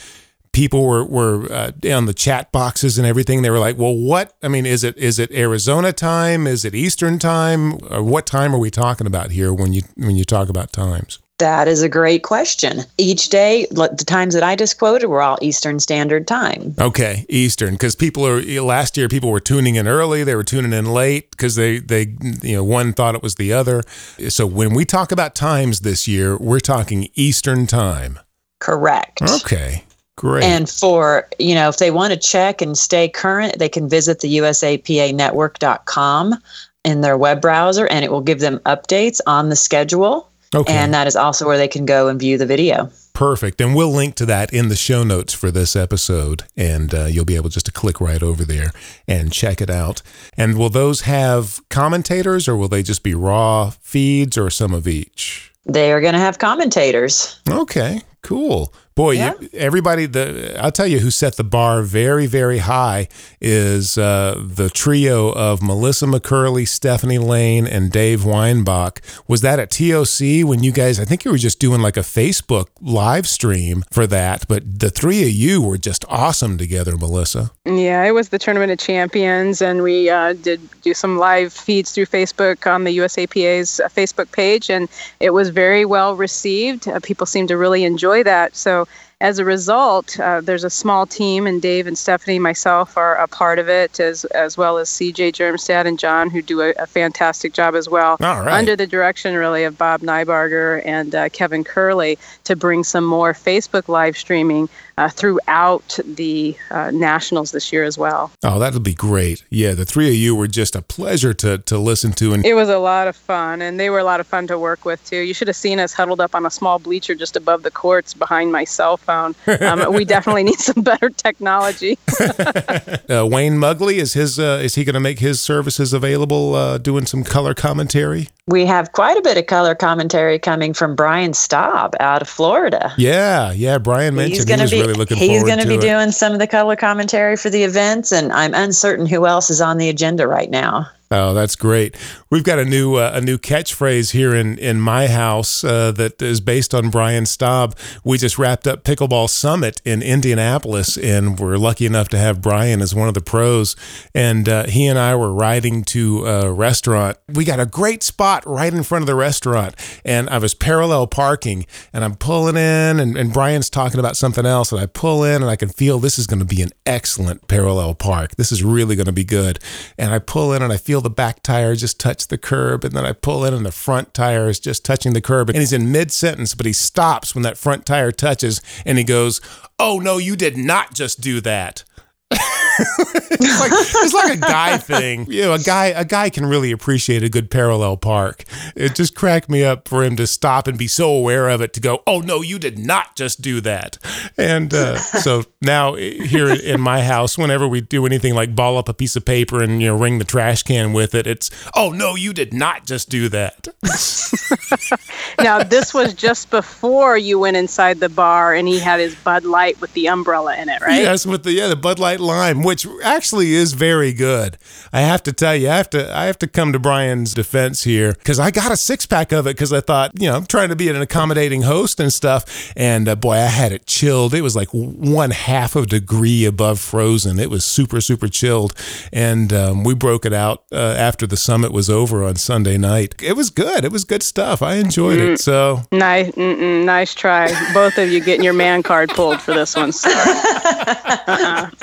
people 0.58 0.88
were 0.88 1.06
were 1.06 1.52
uh, 1.52 1.72
on 1.94 2.08
the 2.08 2.16
chat 2.16 2.52
boxes 2.52 2.98
and 2.98 3.06
everything. 3.06 3.44
They 3.44 3.52
were 3.52 3.60
like, 3.60 3.78
"Well, 3.78 3.96
what? 3.96 4.36
I 4.42 4.48
mean, 4.48 4.66
is 4.66 4.84
it 4.84 4.98
is 4.98 5.20
it 5.20 5.32
Arizona 5.32 5.94
time? 5.94 6.48
Is 6.48 6.66
it 6.66 6.74
Eastern 6.74 7.20
time? 7.20 7.76
Or 7.92 8.02
what 8.02 8.26
time 8.26 8.56
are 8.56 8.58
we 8.58 8.72
talking 8.72 9.06
about 9.06 9.30
here 9.30 9.54
when 9.54 9.72
you 9.74 9.84
when 9.96 10.16
you 10.16 10.26
talk 10.26 10.50
about 10.50 10.74
times?" 10.74 11.20
That 11.38 11.68
is 11.68 11.84
a 11.84 11.90
great 11.90 12.24
question. 12.24 12.82
Each 12.98 13.30
day, 13.30 13.68
the 13.70 14.04
times 14.08 14.34
that 14.34 14.42
I 14.42 14.56
just 14.56 14.80
quoted 14.80 15.06
were 15.06 15.22
all 15.22 15.38
Eastern 15.40 15.80
Standard 15.80 16.28
Time. 16.28 16.74
Okay, 16.80 17.28
Eastern, 17.30 17.76
because 17.76 17.96
people 17.96 18.26
are 18.26 18.42
last 18.60 18.98
year 18.98 19.08
people 19.08 19.30
were 19.30 19.40
tuning 19.40 19.76
in 19.76 19.88
early, 19.88 20.24
they 20.24 20.34
were 20.34 20.44
tuning 20.44 20.74
in 20.74 20.92
late 20.92 21.30
because 21.30 21.54
they 21.54 21.78
they 21.78 22.16
you 22.42 22.56
know 22.56 22.64
one 22.64 22.94
thought 22.94 23.14
it 23.14 23.22
was 23.22 23.36
the 23.36 23.54
other. 23.54 23.84
So 24.30 24.48
when 24.48 24.74
we 24.74 24.86
talk 24.86 25.12
about 25.12 25.36
times 25.36 25.82
this 25.82 26.08
year, 26.08 26.36
we're 26.36 26.60
talking 26.60 27.10
Eastern 27.14 27.68
Time. 27.68 28.18
Correct. 28.58 29.22
Okay. 29.22 29.84
Great. 30.18 30.44
And 30.44 30.70
for, 30.70 31.28
you 31.40 31.56
know, 31.56 31.70
if 31.70 31.78
they 31.78 31.92
want 31.92 32.12
to 32.12 32.20
check 32.20 32.62
and 32.62 32.78
stay 32.78 33.08
current, 33.08 33.60
they 33.60 33.70
can 33.70 33.88
visit 33.88 34.20
the 34.20 34.38
usapanetwork.com 34.38 36.36
in 36.84 37.02
their 37.02 37.18
web 37.18 37.40
browser 37.42 37.88
and 37.88 38.04
it 38.04 38.12
will 38.12 38.22
give 38.22 38.40
them 38.40 38.60
updates 38.60 39.22
on 39.28 39.50
the 39.50 39.56
schedule. 39.56 40.30
Okay. 40.56 40.74
And 40.74 40.94
that 40.94 41.08
is 41.08 41.16
also 41.16 41.46
where 41.46 41.58
they 41.58 41.68
can 41.68 41.86
go 41.86 42.08
and 42.08 42.20
view 42.20 42.38
the 42.38 42.46
video. 42.46 42.90
Perfect. 43.14 43.62
And 43.62 43.76
we'll 43.76 43.92
link 43.92 44.16
to 44.16 44.26
that 44.28 44.54
in 44.54 44.70
the 44.70 44.76
show 44.76 45.04
notes 45.04 45.34
for 45.34 45.52
this 45.52 45.76
episode. 45.76 46.44
And 46.56 46.94
uh, 46.96 47.06
you'll 47.06 47.26
be 47.26 47.36
able 47.36 47.50
just 47.50 47.66
to 47.68 47.72
click 47.72 48.00
right 48.00 48.24
over 48.24 48.46
there 48.46 48.72
and 49.08 49.32
check 49.32 49.60
it 49.62 49.70
out. 49.70 50.02
And 50.36 50.58
will 50.58 50.70
those 50.70 51.02
have 51.02 51.60
commentators 51.70 52.48
or 52.48 52.56
will 52.56 52.70
they 52.70 52.82
just 52.82 53.04
be 53.04 53.14
raw 53.14 53.72
feeds 53.82 54.38
or 54.38 54.50
some 54.50 54.74
of 54.74 54.88
each? 54.88 55.52
They 55.66 55.92
are 55.92 56.00
going 56.00 56.14
to 56.14 56.20
have 56.20 56.40
commentators. 56.40 57.40
Okay, 57.50 58.02
cool. 58.22 58.74
Boy, 58.98 59.12
yeah. 59.12 59.34
you, 59.40 59.50
everybody, 59.54 60.08
the 60.08 60.58
I'll 60.60 60.72
tell 60.72 60.88
you 60.88 60.98
who 60.98 61.12
set 61.12 61.36
the 61.36 61.44
bar 61.44 61.84
very, 61.84 62.26
very 62.26 62.58
high 62.58 63.10
is 63.40 63.96
uh, 63.96 64.44
the 64.44 64.72
trio 64.72 65.32
of 65.34 65.62
Melissa 65.62 66.08
McCurley, 66.08 66.68
Stephanie 66.68 67.20
Lane, 67.20 67.68
and 67.68 67.92
Dave 67.92 68.26
Weinbach. 68.26 69.02
Was 69.28 69.42
that 69.42 69.60
at 69.60 69.70
TOC 69.70 70.48
when 70.50 70.64
you 70.64 70.72
guys? 70.72 71.00
I 71.00 71.06
think 71.06 71.26
you 71.26 71.32
were 71.32 71.38
just 71.38 71.60
doing 71.60 71.80
like 71.80 71.96
a 71.96 72.00
Facebook 72.00 72.70
live 72.82 73.28
stream 73.28 73.84
for 73.92 74.08
that, 74.08 74.48
but 74.48 74.80
the 74.80 74.90
three 74.90 75.22
of 75.22 75.30
you 75.30 75.62
were 75.62 75.78
just 75.78 76.04
awesome 76.10 76.58
together, 76.58 76.98
Melissa. 76.98 77.52
Yeah, 77.66 78.04
it 78.04 78.16
was 78.16 78.30
the 78.30 78.40
Tournament 78.40 78.72
of 78.72 78.80
Champions, 78.80 79.62
and 79.62 79.84
we 79.84 80.10
uh, 80.10 80.34
did 80.34 80.60
do 80.82 80.96
some 80.96 81.20
live 81.20 81.54
feeds 81.54 81.92
through 81.92 82.08
Facebook 82.08 82.66
on 82.66 82.84
the 82.84 82.98
USAPA's 82.98 83.80
uh, 83.80 83.90
Facebook 83.90 84.32
page, 84.32 84.72
and 84.72 84.90
it 85.20 85.32
was 85.32 85.50
very 85.50 85.86
well 85.86 86.16
received. 86.16 86.88
Uh, 86.88 87.00
people 87.00 87.28
seemed 87.28 87.50
to 87.50 87.58
really 87.58 87.84
enjoy 87.84 88.24
that. 88.24 88.56
So 88.56 88.87
as 89.20 89.40
a 89.40 89.46
result, 89.46 90.20
uh, 90.20 90.42
there's 90.42 90.64
a 90.64 90.70
small 90.70 91.08
team, 91.08 91.48
and 91.48 91.60
Dave 91.60 91.88
and 91.88 91.98
Stephanie, 91.98 92.38
myself, 92.38 92.98
are 92.98 93.16
a 93.16 93.28
part 93.28 93.58
of 93.58 93.68
it, 93.68 94.00
as 94.00 94.26
as 94.26 94.58
well 94.58 94.78
as 94.78 94.90
CJ 94.90 95.34
Germstad 95.34 95.88
and 95.88 95.98
John, 95.98 96.30
who 96.30 96.44
do 96.44 96.62
a, 96.62 96.70
a 96.78 96.86
fantastic 96.86 97.54
job 97.54 97.74
as 97.74 97.90
well, 97.90 98.18
under 98.20 98.76
the 98.76 98.86
direction 98.86 99.34
really 99.36 99.64
of 99.64 99.76
Bob 99.76 100.02
Nybarger 100.02 100.86
and 100.86 101.16
uh, 101.16 101.30
Kevin 101.30 101.64
Curley, 101.64 102.20
to 102.44 102.56
bring 102.56 102.84
some 102.84 103.06
more 103.06 103.34
Facebook 103.34 103.88
live 103.88 104.16
streaming 104.16 104.70
uh, 104.98 105.10
throughout 105.10 106.00
the 106.06 106.56
uh, 106.72 106.92
nationals 106.92 107.52
this 107.52 107.72
year 107.72 107.84
as 107.84 107.98
well. 107.98 108.32
Oh, 108.44 108.60
that'll 108.60 108.80
be 108.80 108.94
great! 108.94 109.44
Yeah, 109.50 109.74
the 109.74 109.86
three 109.86 110.08
of 110.10 110.16
you 110.16 110.36
were 110.36 110.48
just 110.48 110.76
a 110.76 110.82
pleasure 110.82 111.34
to 111.36 111.60
to 111.60 111.78
listen 111.78 112.14
to, 112.14 112.34
and 112.34 112.46
it 112.46 112.54
was 112.54 112.70
a 112.70 112.80
lot 112.80 113.08
of 113.08 113.16
fun, 113.16 113.62
and 113.62 113.80
they 113.80 113.90
were 113.90 114.00
a 114.00 114.04
lot 114.04 114.20
of 114.20 114.28
fun 114.28 114.48
to 114.48 114.58
work 114.58 114.86
with 114.86 115.04
too. 115.06 115.18
You 115.18 115.34
should 115.34 115.48
have 115.48 115.58
seen 115.58 115.80
us 115.80 115.94
huddled 115.94 116.22
up 116.22 116.36
on 116.36 116.46
a 116.46 116.52
small 116.52 116.80
bleacher 116.80 117.16
just 117.16 117.36
above 117.36 117.64
the 117.64 117.72
courts 117.72 118.14
behind 118.14 118.52
my 118.52 118.64
cell 118.64 118.98
phone. 118.98 119.36
Um, 119.62 119.94
we 119.94 120.06
definitely 120.18 120.44
need 120.44 120.60
some 120.60 120.84
better 120.84 121.10
technology. 121.10 121.98
uh, 122.20 123.28
Wayne 123.30 123.58
Mugley 123.58 123.96
is 123.96 124.14
his. 124.14 124.40
Uh, 124.40 124.60
is 124.64 124.76
he 124.76 124.84
going 124.84 124.96
to 124.96 125.00
make 125.00 125.20
his 125.20 125.42
services 125.42 125.94
available, 125.94 126.56
uh, 126.56 126.78
doing 126.78 127.06
some 127.06 127.24
color 127.24 127.54
commentary? 127.54 128.30
We 128.48 128.66
have 128.66 128.94
quite 128.94 129.18
a 129.18 129.22
bit 129.22 129.38
of 129.38 129.48
color 129.48 129.76
commentary 129.76 130.40
coming 130.40 130.74
from 130.74 130.96
Brian 130.96 131.34
Staub 131.34 131.96
out 132.00 132.22
of 132.22 132.30
Florida. 132.30 132.94
Yeah, 132.98 133.52
yeah. 133.52 133.78
Brian 133.78 134.16
mentioned 134.16 134.50
he's 134.50 134.72
he 134.72 134.80
was 134.80 134.87
be, 134.87 134.87
really 134.88 134.98
looking 134.98 135.18
he's 135.18 135.44
going 135.44 135.60
to 135.60 135.68
be 135.68 135.78
doing 135.78 136.12
some 136.12 136.34
of 136.34 136.40
the 136.40 136.48
color 136.48 136.76
commentary 136.76 137.36
for 137.36 137.50
the 137.50 137.64
events, 137.64 138.12
and 138.12 138.32
I'm 138.32 138.54
uncertain 138.54 139.06
who 139.06 139.28
else 139.28 139.50
is 139.50 139.62
on 139.62 139.78
the 139.78 139.90
agenda 139.90 140.28
right 140.28 140.50
now. 140.50 140.90
Oh, 141.10 141.34
that's 141.34 141.56
great. 141.56 141.96
We've 142.30 142.44
got 142.44 142.60
a 142.60 142.66
new 142.66 142.96
uh, 142.96 143.12
a 143.14 143.22
new 143.22 143.38
catchphrase 143.38 144.12
here 144.12 144.36
in 144.36 144.58
in 144.58 144.82
my 144.82 145.08
house 145.08 145.64
uh, 145.64 145.92
that 145.94 146.22
is 146.22 146.42
based 146.42 146.76
on 146.76 146.90
Brian 146.90 147.26
Staub. 147.26 147.78
We 148.04 148.18
just 148.18 148.38
wrapped 148.38 148.68
up 148.68 148.84
Pickleball 148.84 149.30
Summit 149.30 149.82
in 149.86 150.02
Indianapolis, 150.02 150.98
and 150.98 151.40
we're 151.40 151.56
lucky 151.58 151.86
enough 151.86 152.10
to 152.10 152.18
have 152.18 152.42
Brian 152.42 152.82
as 152.82 152.94
one 152.94 153.08
of 153.08 153.14
the 153.14 153.22
pros. 153.22 153.78
And 154.14 154.50
uh, 154.50 154.66
he 154.66 154.86
and 154.86 155.00
I 155.00 155.16
were 155.16 155.32
riding 155.32 155.86
to 155.86 156.26
a 156.26 156.52
restaurant. 156.52 157.18
We 157.30 157.46
got 157.46 157.62
a 157.62 157.66
great 157.66 158.04
spot 158.04 158.46
right 158.46 158.74
in 158.74 158.84
front 158.84 159.04
of 159.04 159.08
the 159.08 159.16
restaurant, 159.16 159.76
and 160.04 160.30
I 160.30 160.40
was 160.40 160.54
parallel 160.54 161.08
parking, 161.08 161.66
and 161.94 162.04
I'm 162.04 162.16
pulling 162.16 162.58
in, 162.58 163.00
and, 163.00 163.18
and 163.18 163.32
Brian's 163.32 163.70
talking 163.70 164.00
about 164.02 164.18
something 164.18 164.46
else, 164.46 164.74
and 164.74 164.82
I 164.82 164.88
pull 164.88 165.24
in, 165.24 165.42
and 165.42 165.50
I 165.50 165.56
can 165.56 165.70
feel 165.70 166.00
this 166.00 166.20
is 166.20 166.28
going 166.28 166.40
to 166.40 166.46
be 166.46 166.62
an 166.62 166.72
excellent 166.86 167.48
parallel 167.48 167.96
park. 167.96 168.36
This 168.36 168.52
is 168.52 168.62
really 168.62 168.98
going 168.98 169.06
to 169.06 169.14
be 169.14 169.24
good. 169.24 169.60
And 169.98 170.14
I 170.14 170.20
pull 170.20 170.52
in, 170.52 170.62
and 170.62 170.74
I 170.74 170.78
feel 170.78 170.97
feel 170.98 171.02
the 171.04 171.10
back 171.12 171.44
tire 171.44 171.76
just 171.76 172.00
touch 172.00 172.28
the 172.28 172.40
curb, 172.40 172.84
and 172.84 172.94
then 172.94 173.06
I 173.06 173.12
pull 173.12 173.46
in, 173.46 173.54
and 173.54 173.64
the 173.64 173.72
front 173.72 174.16
tire 174.16 174.50
is 174.50 174.60
just 174.60 174.84
touching 174.84 175.14
the 175.14 175.22
curb. 175.22 175.48
And 175.48 175.60
he's 175.60 175.72
in 175.72 175.92
mid 175.92 176.12
sentence, 176.12 176.56
but 176.56 176.66
he 176.66 176.74
stops 176.74 177.36
when 177.36 177.44
that 177.44 177.56
front 177.56 177.86
tire 177.86 178.12
touches, 178.12 178.64
and 178.84 178.98
he 178.98 179.04
goes, 179.04 179.40
"Oh 179.78 180.00
no, 180.00 180.18
you 180.18 180.36
did 180.36 180.58
not 180.58 180.96
just 180.96 181.22
do 181.22 181.40
that." 181.42 181.84
it's 183.32 183.60
like 183.60 183.72
it's 183.74 184.14
like 184.14 184.38
a 184.38 184.40
guy 184.40 184.78
thing. 184.78 185.26
You 185.30 185.44
know, 185.44 185.54
a 185.54 185.60
guy 185.60 185.88
a 185.88 186.06
guy 186.06 186.30
can 186.30 186.46
really 186.46 186.72
appreciate 186.72 187.24
a 187.24 187.30
good 187.30 187.50
parallel 187.50 187.98
park. 187.98 188.44
It 188.76 188.96
just 188.96 189.16
cracked 189.16 189.50
me 189.50 189.64
up 189.64 189.88
for 189.88 190.04
him 190.04 190.16
to 190.18 190.28
stop 190.28 190.68
and 190.68 190.78
be 190.78 190.88
so 190.88 191.10
aware 191.10 191.50
of 191.50 191.62
it 191.62 191.74
to 191.74 191.80
go, 191.80 192.04
"Oh 192.08 192.20
no, 192.20 192.42
you 192.42 192.60
did 192.60 192.80
not 192.80 193.16
just 193.16 193.42
do 193.42 193.62
that." 193.62 193.98
And 194.38 194.74
uh, 194.74 194.98
so 194.98 195.44
now 195.62 195.96
here 195.96 196.50
in 196.50 196.82
my 196.82 197.04
house, 197.04 197.38
whenever 197.38 197.68
we 197.68 197.82
do 197.82 198.06
anything 198.06 198.34
like 198.34 198.56
ball 198.56 198.78
up 198.78 198.90
a 198.90 198.94
piece 198.94 199.16
of 199.16 199.26
paper 199.26 199.62
and 199.62 199.82
you 199.82 199.88
know 199.88 199.98
ring 199.98 200.20
the 200.20 200.26
trash 200.26 200.64
can 200.64 200.94
with 200.94 201.14
it, 201.14 201.28
it's, 201.28 201.50
"Oh 201.76 201.92
no, 201.92 202.16
you 202.16 202.34
did 202.34 202.54
not 202.54 202.86
just 202.86 203.10
do 203.10 203.30
that." 203.30 203.68
now 205.42 205.64
this 205.64 205.94
was 205.94 206.14
just 206.14 206.50
before 206.50 207.18
you 207.18 207.40
went 207.40 207.58
inside 207.58 208.00
the 208.00 208.10
bar 208.10 208.54
and 208.54 208.68
he 208.68 208.80
had 208.80 209.00
his 209.00 209.16
Bud 209.16 209.44
Light 209.44 209.80
with 209.82 209.94
the 209.94 210.08
umbrella 210.08 210.56
in 210.56 210.70
it, 210.70 210.82
right? 210.82 211.02
Yes, 211.02 211.26
with 211.26 211.44
the 211.44 211.52
yeah 211.52 211.68
the 211.68 211.76
Bud 211.76 212.00
Light 212.00 212.20
Lime, 212.20 212.64
which 212.64 212.88
actually 213.04 213.17
is 213.18 213.74
very 213.74 214.14
good. 214.14 214.58
I 214.94 215.02
have 215.02 215.24
to 215.24 215.34
tell 215.34 215.56
you, 215.56 215.70
I 215.70 215.78
have 215.78 215.90
to 215.92 216.16
I 216.16 216.26
have 216.26 216.38
to 216.40 216.48
come 216.48 216.72
to 216.74 216.80
Brian's 216.80 217.34
defense 217.34 217.84
here 217.84 218.14
because 218.14 218.40
I 218.40 218.52
got 218.52 218.72
a 218.72 218.78
six 218.78 219.06
pack 219.06 219.32
of 219.32 219.48
it 219.48 219.56
because 219.56 219.74
I 219.74 219.82
thought 219.82 220.12
you 220.20 220.28
know 220.28 220.36
I'm 220.36 220.46
trying 220.46 220.70
to 220.70 220.76
be 220.76 220.88
an 220.90 220.96
accommodating 221.02 221.64
host 221.64 222.00
and 222.00 222.14
stuff, 222.14 222.72
and 222.76 223.10
uh, 223.10 223.16
boy, 223.16 223.34
I 223.34 223.48
had 223.48 223.72
it 223.72 223.86
chilled. 223.88 224.34
It 224.34 224.42
was 224.42 224.56
like 224.56 224.70
one 224.70 225.32
half 225.32 225.76
of 225.76 225.84
a 225.84 225.88
degree 225.88 226.46
above 226.46 226.80
frozen. 226.80 227.40
It 227.40 227.50
was 227.50 227.66
super 227.66 228.02
super 228.02 228.28
chilled, 228.28 228.74
and 229.12 229.52
um, 229.52 229.84
we 229.84 229.96
broke 229.96 230.26
it 230.26 230.34
out 230.34 230.64
uh, 230.72 230.76
after 230.76 231.26
the 231.26 231.38
summit 231.38 231.72
was 231.72 231.90
over 231.90 232.24
on 232.24 232.36
Sunday 232.36 232.78
night. 232.78 233.16
It 233.22 233.36
was 233.36 233.50
good. 233.50 233.84
It 233.84 233.92
was 233.92 234.04
good 234.04 234.24
stuff. 234.24 234.62
I 234.62 234.76
enjoyed 234.76 235.20
mm. 235.20 235.34
it. 235.34 235.40
So 235.40 235.82
nice, 235.92 236.36
nice 236.38 237.16
try. 237.16 237.48
Both 237.74 237.98
of 237.98 238.10
you 238.10 238.20
getting 238.20 238.44
your 238.44 238.54
man 238.54 238.84
card 238.84 239.10
pulled 239.10 239.42
for 239.42 239.54
this 239.54 239.76
one. 239.76 239.92
uh-uh. 240.06 241.70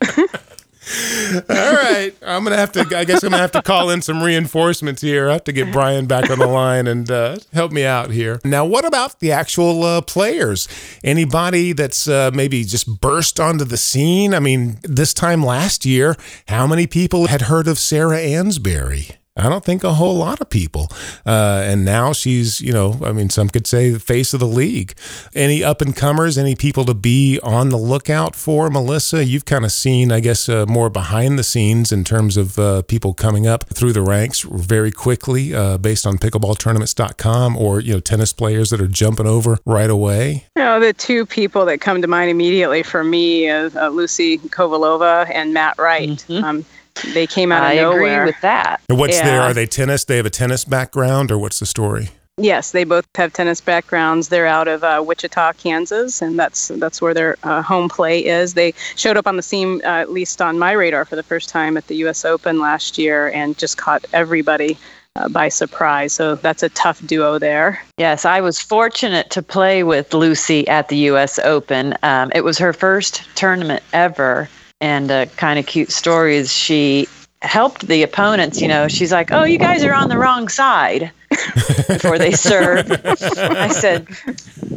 All 1.48 1.72
right, 1.74 2.12
I'm 2.26 2.44
gonna 2.44 2.56
have 2.56 2.72
to. 2.72 2.80
I 2.96 3.04
guess 3.04 3.22
I'm 3.22 3.30
gonna 3.30 3.42
have 3.42 3.52
to 3.52 3.62
call 3.62 3.90
in 3.90 4.00
some 4.00 4.22
reinforcements 4.22 5.02
here. 5.02 5.28
I 5.28 5.34
have 5.34 5.44
to 5.44 5.52
get 5.52 5.70
Brian 5.72 6.06
back 6.06 6.30
on 6.30 6.38
the 6.38 6.46
line 6.46 6.86
and 6.86 7.10
uh, 7.10 7.38
help 7.52 7.72
me 7.72 7.84
out 7.84 8.10
here. 8.10 8.40
Now, 8.44 8.64
what 8.64 8.84
about 8.86 9.20
the 9.20 9.30
actual 9.32 9.82
uh, 9.84 10.00
players? 10.00 10.66
Anybody 11.04 11.72
that's 11.72 12.08
uh, 12.08 12.30
maybe 12.32 12.64
just 12.64 13.00
burst 13.00 13.38
onto 13.38 13.64
the 13.64 13.76
scene? 13.76 14.32
I 14.32 14.40
mean, 14.40 14.78
this 14.82 15.12
time 15.12 15.42
last 15.44 15.84
year, 15.84 16.16
how 16.48 16.66
many 16.66 16.86
people 16.86 17.26
had 17.26 17.42
heard 17.42 17.68
of 17.68 17.78
Sarah 17.78 18.18
Ansboury? 18.18 19.17
I 19.38 19.48
don't 19.48 19.64
think 19.64 19.84
a 19.84 19.94
whole 19.94 20.16
lot 20.16 20.40
of 20.40 20.50
people. 20.50 20.88
Uh, 21.24 21.62
and 21.64 21.84
now 21.84 22.12
she's, 22.12 22.60
you 22.60 22.72
know, 22.72 22.98
I 23.04 23.12
mean, 23.12 23.30
some 23.30 23.48
could 23.48 23.66
say 23.66 23.90
the 23.90 24.00
face 24.00 24.34
of 24.34 24.40
the 24.40 24.46
league. 24.46 24.94
Any 25.34 25.62
up 25.62 25.80
and 25.80 25.94
comers, 25.94 26.36
any 26.36 26.54
people 26.54 26.84
to 26.86 26.94
be 26.94 27.38
on 27.42 27.68
the 27.68 27.76
lookout 27.76 28.34
for, 28.34 28.68
Melissa? 28.70 29.24
You've 29.24 29.44
kind 29.44 29.64
of 29.64 29.72
seen, 29.72 30.10
I 30.10 30.20
guess, 30.20 30.48
uh, 30.48 30.66
more 30.66 30.90
behind 30.90 31.38
the 31.38 31.44
scenes 31.44 31.92
in 31.92 32.04
terms 32.04 32.36
of 32.36 32.58
uh, 32.58 32.82
people 32.82 33.14
coming 33.14 33.46
up 33.46 33.64
through 33.68 33.92
the 33.92 34.02
ranks 34.02 34.40
very 34.40 34.90
quickly 34.90 35.54
uh, 35.54 35.78
based 35.78 36.06
on 36.06 36.18
pickleballtournaments.com 36.18 37.56
or, 37.56 37.80
you 37.80 37.94
know, 37.94 38.00
tennis 38.00 38.32
players 38.32 38.70
that 38.70 38.80
are 38.80 38.88
jumping 38.88 39.26
over 39.26 39.58
right 39.64 39.90
away. 39.90 40.46
You 40.56 40.62
know, 40.62 40.80
the 40.80 40.92
two 40.92 41.26
people 41.26 41.64
that 41.66 41.80
come 41.80 42.02
to 42.02 42.08
mind 42.08 42.30
immediately 42.30 42.82
for 42.82 43.04
me 43.04 43.48
is 43.48 43.76
uh, 43.76 43.88
Lucy 43.88 44.38
Kovalova 44.38 45.30
and 45.32 45.54
Matt 45.54 45.78
Wright. 45.78 46.08
Mm-hmm. 46.08 46.44
Um, 46.44 46.64
they 47.14 47.26
came 47.26 47.52
out 47.52 47.62
of 47.64 47.70
I 47.70 47.76
nowhere. 47.76 48.22
agree 48.22 48.32
with 48.32 48.40
that. 48.42 48.80
And 48.88 48.98
what's 48.98 49.16
yeah. 49.16 49.24
their? 49.24 49.40
Are 49.42 49.54
they 49.54 49.66
tennis? 49.66 50.04
They 50.04 50.16
have 50.16 50.26
a 50.26 50.30
tennis 50.30 50.64
background, 50.64 51.30
or 51.30 51.38
what's 51.38 51.58
the 51.58 51.66
story? 51.66 52.10
Yes, 52.38 52.70
they 52.70 52.84
both 52.84 53.04
have 53.16 53.32
tennis 53.32 53.60
backgrounds. 53.60 54.28
They're 54.28 54.46
out 54.46 54.68
of 54.68 54.84
uh, 54.84 55.02
Wichita, 55.04 55.54
Kansas, 55.54 56.22
and 56.22 56.38
that's 56.38 56.68
that's 56.68 57.02
where 57.02 57.12
their 57.12 57.36
uh, 57.42 57.62
home 57.62 57.88
play 57.88 58.24
is. 58.24 58.54
They 58.54 58.74
showed 58.94 59.16
up 59.16 59.26
on 59.26 59.36
the 59.36 59.42
scene, 59.42 59.82
uh, 59.84 59.88
at 59.88 60.12
least 60.12 60.40
on 60.40 60.58
my 60.58 60.72
radar, 60.72 61.04
for 61.04 61.16
the 61.16 61.22
first 61.24 61.48
time 61.48 61.76
at 61.76 61.88
the 61.88 61.96
U.S. 61.96 62.24
Open 62.24 62.60
last 62.60 62.96
year, 62.96 63.30
and 63.32 63.58
just 63.58 63.76
caught 63.76 64.04
everybody 64.12 64.78
uh, 65.16 65.28
by 65.28 65.48
surprise. 65.48 66.12
So 66.12 66.36
that's 66.36 66.62
a 66.62 66.68
tough 66.70 67.04
duo 67.06 67.38
there. 67.40 67.82
Yes, 67.96 68.24
I 68.24 68.40
was 68.40 68.60
fortunate 68.60 69.30
to 69.30 69.42
play 69.42 69.82
with 69.82 70.14
Lucy 70.14 70.66
at 70.68 70.88
the 70.88 70.96
U.S. 70.96 71.40
Open. 71.40 71.96
Um, 72.04 72.30
it 72.34 72.44
was 72.44 72.56
her 72.58 72.72
first 72.72 73.22
tournament 73.34 73.82
ever, 73.92 74.48
and 74.80 75.10
a 75.10 75.26
kind 75.36 75.58
of 75.58 75.66
cute 75.66 75.90
story 75.90 76.36
is 76.36 76.52
she 76.52 77.08
helped 77.42 77.86
the 77.86 78.02
opponents. 78.02 78.60
You 78.60 78.68
know, 78.68 78.88
she's 78.88 79.12
like, 79.12 79.32
"Oh, 79.32 79.44
you 79.44 79.58
guys 79.58 79.84
are 79.84 79.94
on 79.94 80.08
the 80.08 80.18
wrong 80.18 80.48
side." 80.48 81.12
before 81.88 82.18
they 82.18 82.32
serve. 82.32 82.90
I 82.90 83.68
said, 83.68 84.08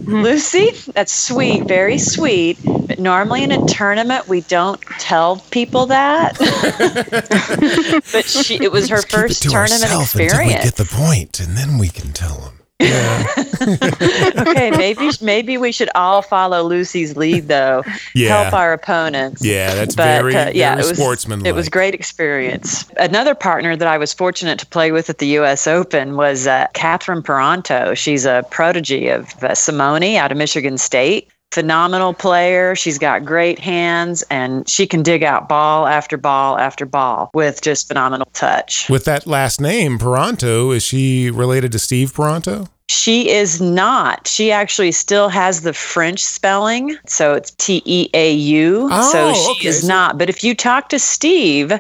Lucy, 0.04 0.72
that's 0.92 1.14
sweet, 1.14 1.64
very 1.64 1.98
sweet. 1.98 2.58
But 2.64 3.00
normally 3.00 3.44
in 3.44 3.52
a 3.52 3.66
tournament, 3.68 4.28
we 4.28 4.42
don't 4.42 4.82
tell 5.00 5.38
people 5.52 5.88
that. 5.88 6.38
but 8.12 8.26
she, 8.26 8.56
it 8.62 8.72
was 8.72 8.90
her 8.90 9.02
first 9.02 9.44
tournament 9.44 9.92
experience. 10.02 10.66
Get 10.66 10.76
the 10.76 10.86
point, 10.86 11.40
and 11.40 11.58
then 11.58 11.78
we 11.78 11.88
can 11.90 12.12
tell 12.12 12.38
them. 12.38 12.61
Yeah. 12.82 13.26
okay, 14.48 14.72
maybe 14.72 15.10
maybe 15.22 15.58
we 15.58 15.72
should 15.72 15.90
all 15.96 16.22
follow 16.22 16.64
Lucy's 16.64 17.16
lead 17.16 17.48
though. 17.48 17.84
Yeah. 18.16 18.42
Help 18.42 18.54
our 18.54 18.74
opponents. 18.74 19.44
Yeah, 19.44 19.74
that's 19.74 19.96
but, 19.96 20.04
very, 20.04 20.36
uh, 20.36 20.52
yeah, 20.54 20.76
very 20.76 20.86
it 20.86 20.90
was, 20.90 20.98
sportsmanlike. 20.98 21.48
It 21.48 21.54
was 21.54 21.70
great 21.70 21.94
experience. 21.94 22.86
Another 22.98 23.36
partner 23.36 23.76
that 23.76 23.88
I 23.88 23.98
was 23.98 24.14
fortunate 24.14 24.60
to 24.60 24.66
play 24.66 24.92
with 24.92 25.10
at 25.10 25.20
the 25.20 25.28
U.S. 25.28 25.68
Open 25.68 26.16
was 26.16 26.48
uh, 26.48 26.68
Catherine 26.74 27.22
Parenteau. 27.22 27.96
She's 27.96 28.26
a 28.26 28.44
protege 28.50 29.10
of 29.10 29.44
uh, 29.44 29.56
Simone 29.56 30.16
out 30.16 30.32
of 30.32 30.38
Michigan 30.38 30.78
State 30.78 31.30
phenomenal 31.52 32.14
player. 32.14 32.76
She's 32.76 32.98
got 32.98 33.26
great 33.26 33.60
hands 33.60 34.24
and 34.30 34.68
she 34.68 34.88
can 34.88 35.04
dig 35.04 35.24
out 35.24 35.50
ball 35.50 35.88
after 35.88 36.18
ball 36.18 36.58
after 36.58 36.86
ball 36.86 37.30
with 37.34 37.62
just 37.62 37.88
phenomenal 37.88 38.28
touch. 38.34 38.90
With 38.90 39.06
that 39.06 39.28
last 39.28 39.60
name, 39.62 40.00
Parenteau, 40.00 40.76
is 40.76 40.84
she 40.84 41.30
related 41.30 41.72
to 41.74 41.80
Steve 41.80 42.14
Paranto? 42.14 42.70
She 42.90 43.30
is 43.30 43.62
not. 43.62 44.28
She 44.28 44.52
actually 44.52 44.92
still 44.92 45.30
has 45.30 45.62
the 45.62 45.72
French 45.72 46.22
spelling. 46.22 46.98
So 47.06 47.34
it's 47.34 47.52
T 47.52 47.82
E 47.86 48.10
A 48.14 48.34
U. 48.34 48.90
Oh, 48.92 49.12
so 49.12 49.34
she 49.34 49.60
okay. 49.60 49.68
is 49.70 49.88
not. 49.88 50.18
But 50.18 50.30
if 50.30 50.44
you 50.44 50.54
talk 50.54 50.90
to 50.90 51.00
Steve, 51.00 51.72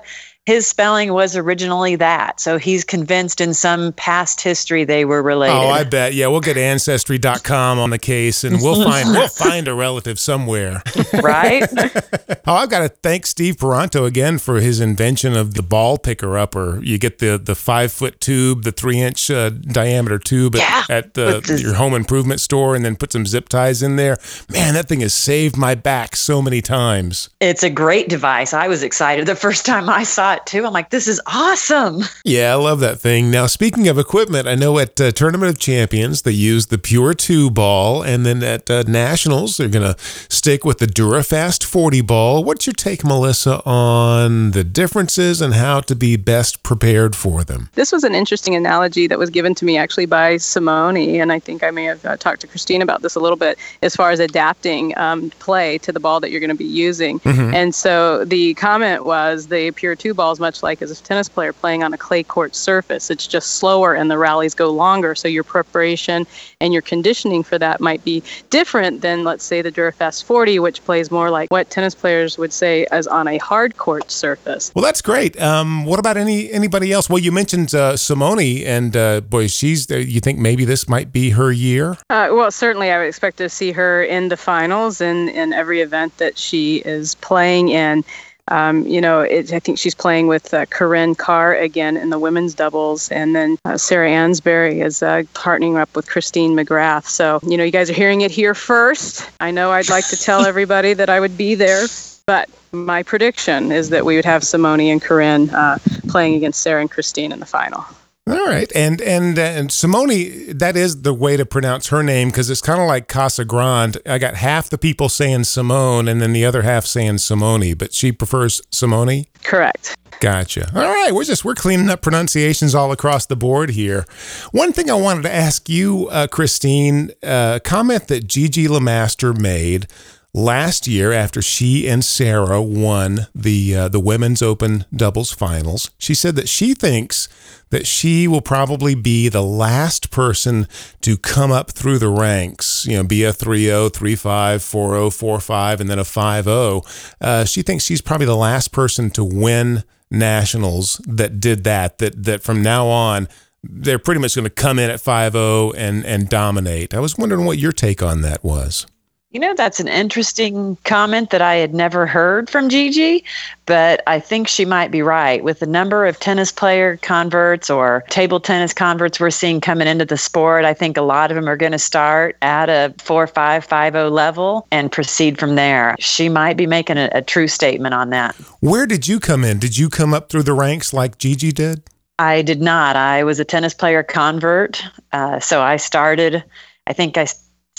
his 0.47 0.65
spelling 0.65 1.13
was 1.13 1.38
originally 1.38 1.95
that. 1.97 2.39
So 2.39 2.58
he's 2.58 2.84
convinced 2.84 3.41
in 3.41 3.54
some 3.54 3.93
past 3.93 4.41
history 4.41 4.84
they 4.86 5.06
were 5.06 5.21
related. 5.21 5.56
Oh, 5.56 5.69
I 5.69 5.84
bet. 5.84 6.15
Yeah, 6.15 6.27
we'll 6.27 6.41
get 6.41 6.58
ancestry.com 6.58 7.77
on 7.77 7.91
the 7.91 7.99
case 7.99 8.43
and 8.43 8.60
we'll 8.60 8.84
find 8.84 9.10
we'll 9.10 9.27
find 9.27 9.67
a 9.67 9.75
relative 9.75 10.19
somewhere. 10.19 10.82
Right? 11.21 11.63
oh, 12.47 12.56
I've 12.56 12.71
got 12.71 12.80
to 12.80 12.89
thank 12.89 13.27
Steve 13.27 13.58
Paranto 13.58 14.08
again 14.08 14.39
for 14.39 14.60
his 14.60 14.80
invention 14.80 15.38
of 15.38 15.54
the 15.54 15.62
ball 15.62 15.99
picker 15.99 16.36
upper. 16.39 16.82
You 16.84 16.97
get 16.97 17.19
the 17.19 17.38
the 17.38 17.54
5-foot 17.54 18.19
tube, 18.19 18.63
the 18.63 18.73
3-inch 18.73 19.30
uh, 19.30 19.49
diameter 19.51 20.17
tube 20.17 20.56
yeah, 20.56 20.86
at, 20.89 21.06
at 21.06 21.13
the, 21.13 21.41
the, 21.41 21.62
your 21.62 21.75
home 21.75 21.93
improvement 21.93 22.39
store 22.39 22.75
and 22.75 22.84
then 22.84 22.95
put 22.95 23.12
some 23.12 23.27
zip 23.27 23.47
ties 23.47 23.84
in 23.84 23.95
there. 23.95 24.17
Man, 24.51 24.73
that 24.73 24.88
thing 24.88 25.01
has 25.01 25.13
saved 25.13 25.56
my 25.56 25.75
back 25.75 26.15
so 26.15 26.41
many 26.41 26.62
times. 26.62 27.30
It's 27.39 27.62
a 27.62 27.69
great 27.69 28.10
device. 28.10 28.54
I 28.54 28.67
was 28.67 28.82
excited 28.82 29.27
the 29.27 29.36
first 29.36 29.67
time 29.67 29.88
I 29.88 30.01
saw 30.01 30.31
it 30.38 30.46
too. 30.46 30.65
I'm 30.65 30.74
like, 30.74 30.89
this 30.89 31.08
is 31.08 31.22
awesome. 31.28 32.04
Yeah, 32.24 32.52
I 32.52 32.56
love 32.56 32.80
that 32.82 33.00
thing. 33.00 33.32
Now, 33.32 33.48
speaking 33.48 33.88
of 33.88 33.98
equipment, 33.98 34.48
I 34.48 34.56
know 34.56 34.78
at 34.80 35.00
uh, 35.02 35.12
Tournament 35.12 35.52
of 35.52 35.60
Champions 35.60 36.22
they 36.22 36.32
use 36.32 36.67
the 36.67 36.78
Pure 36.78 37.15
2 37.15 37.50
ball, 37.50 38.04
and 38.04 38.26
then 38.26 38.44
at 38.44 38.70
uh, 38.70 38.84
Nationals 38.88 39.58
they're 39.58 39.70
going 39.70 39.94
to 39.94 40.00
stick 40.30 40.63
with 40.63 40.78
the 40.78 40.86
Durafast 40.86 41.63
40 41.63 42.02
ball. 42.02 42.44
What's 42.44 42.67
your 42.67 42.74
take, 42.74 43.04
Melissa, 43.04 43.62
on 43.65 44.52
the 44.52 44.63
differences 44.63 45.41
and 45.41 45.54
how 45.54 45.82
to 45.82 45.96
be 45.96 46.15
best 46.15 46.63
prepared 46.63 47.15
for 47.15 47.44
them? 47.44 47.70
This 47.74 47.91
was 47.91 48.04
an 48.04 48.13
interesting 48.13 48.56
analogy 48.56 49.08
that 49.08 49.20
was 49.20 49.30
given 49.30 49.56
to 49.56 49.65
me 49.65 49.78
actually 49.78 50.06
by 50.06 50.38
Simone, 50.38 50.98
and 50.98 51.32
I 51.32 51.39
think 51.39 51.63
I 51.63 51.72
may 51.72 51.86
have 51.86 52.06
uh, 52.06 52.17
talked 52.17 52.41
to 52.41 52.48
Christine 52.48 52.82
about 52.82 53.02
this 53.02 53.15
a 53.15 53.20
little 53.20 53.38
bit 53.38 53.58
as 53.82 53.96
far 53.96 54.12
as 54.12 54.20
adapting 54.20 54.98
um, 54.98 55.32
play 55.39 55.78
to 55.80 55.91
the 55.91 56.00
ball 56.00 56.20
that 56.20 56.32
you're 56.32 56.39
going 56.39 56.50
to 56.50 56.56
be 56.56 56.65
using. 56.65 57.20
Mm-hmm. 57.22 57.54
And 57.54 57.76
so 57.76 58.26
the 58.26 58.54
comment 58.56 59.06
was 59.06 59.48
the 59.48 59.72
Pure 59.72 59.96
2 59.96 60.13
ball 60.21 60.31
is 60.31 60.39
much 60.39 60.62
like 60.62 60.84
as 60.84 60.91
a 60.91 61.03
tennis 61.03 61.27
player 61.27 61.51
playing 61.51 61.81
on 61.81 61.95
a 61.95 61.97
clay 61.97 62.21
court 62.21 62.53
surface. 62.53 63.10
It's 63.10 63.25
just 63.25 63.53
slower 63.53 63.95
and 63.95 64.12
the 64.12 64.19
rallies 64.19 64.53
go 64.53 64.69
longer. 64.69 65.15
So 65.15 65.27
your 65.27 65.43
preparation 65.43 66.27
and 66.60 66.71
your 66.73 66.84
conditioning 66.84 67.41
for 67.41 67.57
that 67.57 67.81
might 67.81 68.03
be 68.03 68.21
different 68.51 69.01
than, 69.01 69.23
let's 69.23 69.43
say, 69.43 69.63
the 69.63 69.71
Durafast 69.71 70.23
40, 70.25 70.60
which 70.60 70.86
plays 70.86 71.10
more 71.10 71.31
like 71.31 71.49
what 71.49 71.71
tennis 71.71 71.95
players 71.95 72.38
would 72.38 72.53
say 72.53 72.86
as 72.91 73.07
on 73.07 73.27
a 73.27 73.39
hard 73.39 73.77
court 73.77 74.12
surface. 74.12 74.71
Well, 74.75 74.86
that's 74.86 75.01
great. 75.01 75.41
Um, 75.41 75.86
what 75.86 75.97
about 75.97 76.17
any 76.17 76.51
anybody 76.51 76.91
else? 76.91 77.10
Well, 77.10 77.17
you 77.17 77.31
mentioned 77.31 77.73
uh, 77.73 77.97
Simone, 77.97 78.62
and 78.63 78.95
uh, 78.95 79.21
boy, 79.21 79.47
she's. 79.47 79.89
Uh, 79.89 79.95
you 79.95 80.19
think 80.19 80.38
maybe 80.38 80.65
this 80.65 80.88
might 80.88 81.12
be 81.12 81.31
her 81.31 81.51
year? 81.51 81.97
Uh, 82.12 82.29
well, 82.31 82.51
certainly, 82.51 82.91
I 82.91 82.99
would 82.99 83.07
expect 83.07 83.38
to 83.38 83.49
see 83.49 83.71
her 83.71 84.03
in 84.03 84.29
the 84.29 84.38
finals 84.38 85.01
and 85.01 85.29
in 85.29 85.51
every 85.51 85.81
event 85.81 86.15
that 86.19 86.38
she 86.38 86.77
is 86.86 87.15
playing 87.15 87.69
in. 87.69 88.03
Um, 88.52 88.86
you 88.86 89.00
know, 89.00 89.22
it, 89.22 89.54
I 89.54 89.60
think 89.60 89.78
she's 89.78 89.96
playing 89.96 90.28
with 90.28 90.54
uh, 90.54 90.66
Corrine 90.66 91.18
Carr 91.18 91.56
again 91.56 91.96
in 91.96 92.10
the 92.10 92.20
women's 92.20 92.54
doubles, 92.54 93.10
and 93.10 93.34
then 93.34 93.58
uh, 93.64 93.78
Sarah 93.78 94.10
Ansboury 94.10 94.86
is 94.86 95.02
uh, 95.02 95.24
partnering 95.34 95.80
up 95.80 95.96
with 95.96 96.10
Christine 96.10 96.52
McGrath. 96.52 97.06
So, 97.06 97.40
you 97.44 97.56
know, 97.56 97.64
you 97.64 97.72
guys 97.72 97.90
are 97.90 97.94
hearing 97.94 98.22
it 98.22 98.32
here 98.32 98.54
first. 98.54 99.30
I 99.40 99.52
know 99.52 99.72
I'd 99.72 99.90
like 99.90 100.06
to 100.10 100.18
tell 100.18 100.46
everybody 100.46 100.94
that 100.94 101.10
I 101.10 101.22
would 101.22 101.38
be 101.38 101.56
there, 101.56 101.88
but 102.26 102.50
my 102.74 103.04
prediction 103.04 103.72
is 103.72 103.90
that 103.90 104.04
we 104.04 104.18
would 104.18 104.26
have 104.26 104.44
Simone 104.44 104.82
and 104.82 105.02
Corrine 105.02 105.52
uh, 105.54 105.78
playing 106.10 106.36
against 106.36 106.62
Sarah 106.62 106.82
and 106.82 106.92
Christine 106.92 107.32
in 107.32 107.40
the 107.40 107.46
final. 107.46 107.86
All 108.29 108.45
right, 108.45 108.71
and 108.75 109.01
and 109.01 109.38
and 109.39 109.71
Simone, 109.71 110.53
that 110.55 110.77
is 110.77 111.01
the 111.01 111.13
way 111.13 111.38
to 111.38 111.45
pronounce 111.45 111.88
her 111.88 112.03
name 112.03 112.29
because 112.29 112.51
it's 112.51 112.62
kind 112.62 112.79
of 112.79 112.88
like 112.88 113.07
Casa 113.07 113.43
Grande. 113.43 113.97
I 114.05 114.19
got 114.19 114.36
half 114.36 114.69
the 114.69 114.77
people 114.77 115.10
saying 115.10 115.45
Simone, 115.45 116.07
and 116.07 116.21
then 116.21 116.31
the 116.31 116.45
other 116.45 116.62
half 116.62 116.86
saying 116.86 117.17
Simone, 117.17 117.73
but 117.73 117.95
she 117.95 118.12
prefers 118.12 118.62
Simone. 118.69 119.25
Correct. 119.43 119.95
Gotcha. 120.19 120.69
All 120.75 120.84
right, 120.84 121.12
we're 121.12 121.23
just 121.23 121.43
we're 121.43 121.55
cleaning 121.55 121.89
up 121.89 122.03
pronunciations 122.03 122.75
all 122.75 122.91
across 122.91 123.25
the 123.25 123.36
board 123.36 123.71
here. 123.71 124.05
One 124.51 124.71
thing 124.71 124.91
I 124.91 124.93
wanted 124.93 125.23
to 125.23 125.34
ask 125.34 125.67
you, 125.67 126.07
uh, 126.10 126.27
Christine, 126.27 127.10
a 127.23 127.27
uh, 127.27 127.60
comment 127.60 128.07
that 128.10 128.27
Gigi 128.27 128.67
LeMaster 128.67 129.36
made 129.36 129.88
last 130.34 130.88
year 130.88 131.12
after 131.12 131.41
she 131.41 131.88
and 131.88 132.04
Sarah 132.04 132.62
won 132.62 133.28
the 133.36 133.76
uh, 133.76 133.88
the 133.89 134.00
women's 134.00 134.41
open 134.41 134.86
doubles 134.96 135.32
finals. 135.32 135.91
She 135.98 136.13
said 136.13 136.36
that 136.36 136.48
she 136.48 136.74
thinks 136.74 137.28
that 137.70 137.88
she 137.88 138.28
will 138.28 138.41
probably 138.41 138.96
be 138.96 139.30
the 139.30 139.44
last 139.44 140.12
person 140.12 140.67
to 141.02 141.17
come 141.17 141.52
up 141.52 141.72
through 141.72 142.00
the 142.00 142.10
ranks, 142.10 142.86
you 142.86 142.98
know, 142.98 143.04
be 143.04 143.24
a 143.24 143.32
3-0, 143.32 143.89
3-5, 143.89 144.58
4-0, 144.58 145.39
4-5 145.39 145.80
and 145.80 145.89
then 145.89 145.98
a 145.98 146.04
5-0. 146.04 147.13
Uh, 147.22 147.46
she 147.46 147.62
thinks 147.62 147.86
she's 147.86 148.02
probably 148.02 148.26
the 148.26 148.36
last 148.36 148.74
person 148.74 149.10
to 149.12 149.24
win 149.24 149.84
nationals 150.13 151.00
that 151.08 151.39
did 151.39 151.63
that 151.63 151.98
that 152.00 152.22
that 152.22 152.44
from 152.44 152.62
now 152.62 152.88
on 152.88 153.30
they're 153.63 153.98
pretty 153.98 154.20
much 154.20 154.36
going 154.36 154.44
to 154.44 154.50
come 154.50 154.78
in 154.78 154.89
at 154.89 155.00
5-0 155.00 155.74
and 155.78 156.06
and 156.06 156.30
dominate. 156.30 156.94
I 156.94 157.00
was 157.00 157.17
wondering 157.17 157.46
what 157.46 157.58
your 157.58 157.72
take 157.72 158.02
on 158.02 158.22
that 158.22 158.44
was. 158.44 158.86
You 159.32 159.39
know, 159.39 159.54
that's 159.56 159.80
an 159.80 159.88
interesting 159.88 160.78
comment 160.84 161.30
that 161.30 161.41
I 161.41 161.56
had 161.56 161.74
never 161.74 162.06
heard 162.06 162.50
from 162.50 162.67
Gigi, 162.67 163.24
but 163.65 164.04
I 164.06 164.20
think 164.20 164.50
she 164.50 164.65
might 164.65 164.91
be 164.91 165.02
right. 165.02 165.41
With 165.41 165.60
the 165.60 165.65
number 165.65 166.06
of 166.06 166.20
tennis 166.20 166.52
player 166.52 166.98
converts 166.98 167.70
or 167.70 168.04
table 168.10 168.41
tennis 168.41 168.74
converts 168.74 169.22
we're 169.22 169.30
seeing 169.30 169.62
coming 169.62 169.88
into 169.88 170.04
the 170.04 170.17
sport, 170.17 170.65
I 170.65 170.74
think 170.74 170.98
a 170.98 171.02
lot 171.02 171.32
of 171.32 171.36
them 171.36 171.48
are 171.48 171.56
going 171.56 171.72
to 171.72 171.80
start 171.80 172.36
at 172.41 172.67
a 172.67 172.94
4 172.98 173.26
5 173.26 173.63
5 173.63 173.94
0 173.94 174.10
level 174.10 174.67
and 174.70 174.91
proceed 174.91 175.39
from 175.39 175.56
there. 175.56 175.96
She 175.98 176.28
might 176.28 176.58
be 176.58 176.67
making 176.67 176.98
a, 176.98 177.10
a 177.13 177.22
true 177.22 177.48
statement 177.48 177.94
on 177.94 178.10
that. 178.10 178.36
Where 178.60 178.86
did 178.86 179.08
you 179.08 179.22
come 179.22 179.46
in? 179.46 179.60
Did 179.60 179.78
you 179.78 179.89
come 179.89 180.13
up 180.13 180.30
through 180.30 180.44
the 180.44 180.54
ranks 180.54 180.91
like 180.91 181.17
Gigi 181.17 181.54
did? 181.54 181.84
I 182.20 182.41
did 182.41 182.62
not. 182.62 182.98
I 182.98 183.24
was 183.24 183.39
a 183.39 183.46
tennis 183.46 183.74
player 183.74 184.04
convert. 184.04 184.84
Uh, 185.13 185.39
so 185.39 185.62
I 185.62 185.78
started, 185.78 186.44
I 186.86 186.91
think 186.91 187.17
I 187.17 187.28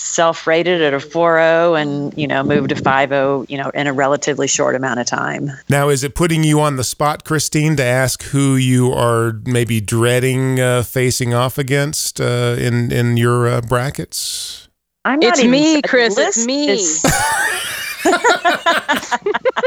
self-rated 0.02 0.82
at 0.82 0.92
a 0.94 0.98
4.0 0.98 1.80
and 1.80 2.12
you 2.18 2.26
know 2.26 2.42
moved 2.42 2.70
to 2.70 2.74
5.0 2.74 3.48
you 3.48 3.56
know 3.56 3.70
in 3.70 3.86
a 3.86 3.92
relatively 3.92 4.46
short 4.48 4.74
amount 4.74 4.98
of 5.00 5.06
time 5.06 5.50
now 5.68 5.88
is 5.88 6.02
it 6.04 6.14
putting 6.14 6.42
you 6.44 6.60
on 6.60 6.76
the 6.76 6.84
spot 6.84 7.24
christine 7.24 7.76
to 7.76 7.82
ask 7.84 8.22
who 8.24 8.56
you 8.56 8.92
are 8.92 9.34
maybe 9.44 9.80
dreading 9.80 10.58
uh, 10.60 10.82
facing 10.82 11.32
off 11.34 11.56
against 11.58 12.20
uh, 12.20 12.56
in 12.58 12.90
in 12.92 13.16
your 13.16 13.46
uh, 13.48 13.60
brackets 13.62 14.68
i'm 15.04 15.20
not 15.20 15.38
it's 15.38 15.44
me 15.44 15.80
chris 15.82 16.18
it's 16.18 16.44
me 16.46 16.68
is- 16.70 17.02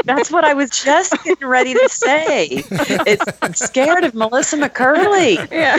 That's 0.04 0.30
what 0.30 0.44
I 0.44 0.52
was 0.54 0.70
just 0.70 1.12
getting 1.24 1.48
ready 1.48 1.72
to 1.74 1.88
say. 1.88 2.48
It's, 2.60 3.24
I'm 3.42 3.54
scared 3.54 4.04
of 4.04 4.14
Melissa 4.14 4.56
McCurley. 4.56 5.36
Yeah. 5.50 5.78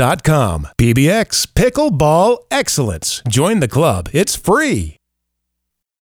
pickleballshow.com. 0.00 0.68
PBX 0.78 1.46
Pickleball 1.48 2.38
Excellence. 2.50 3.22
Join 3.28 3.60
the 3.60 3.68
club. 3.68 4.08
It's 4.12 4.34
free. 4.34 4.99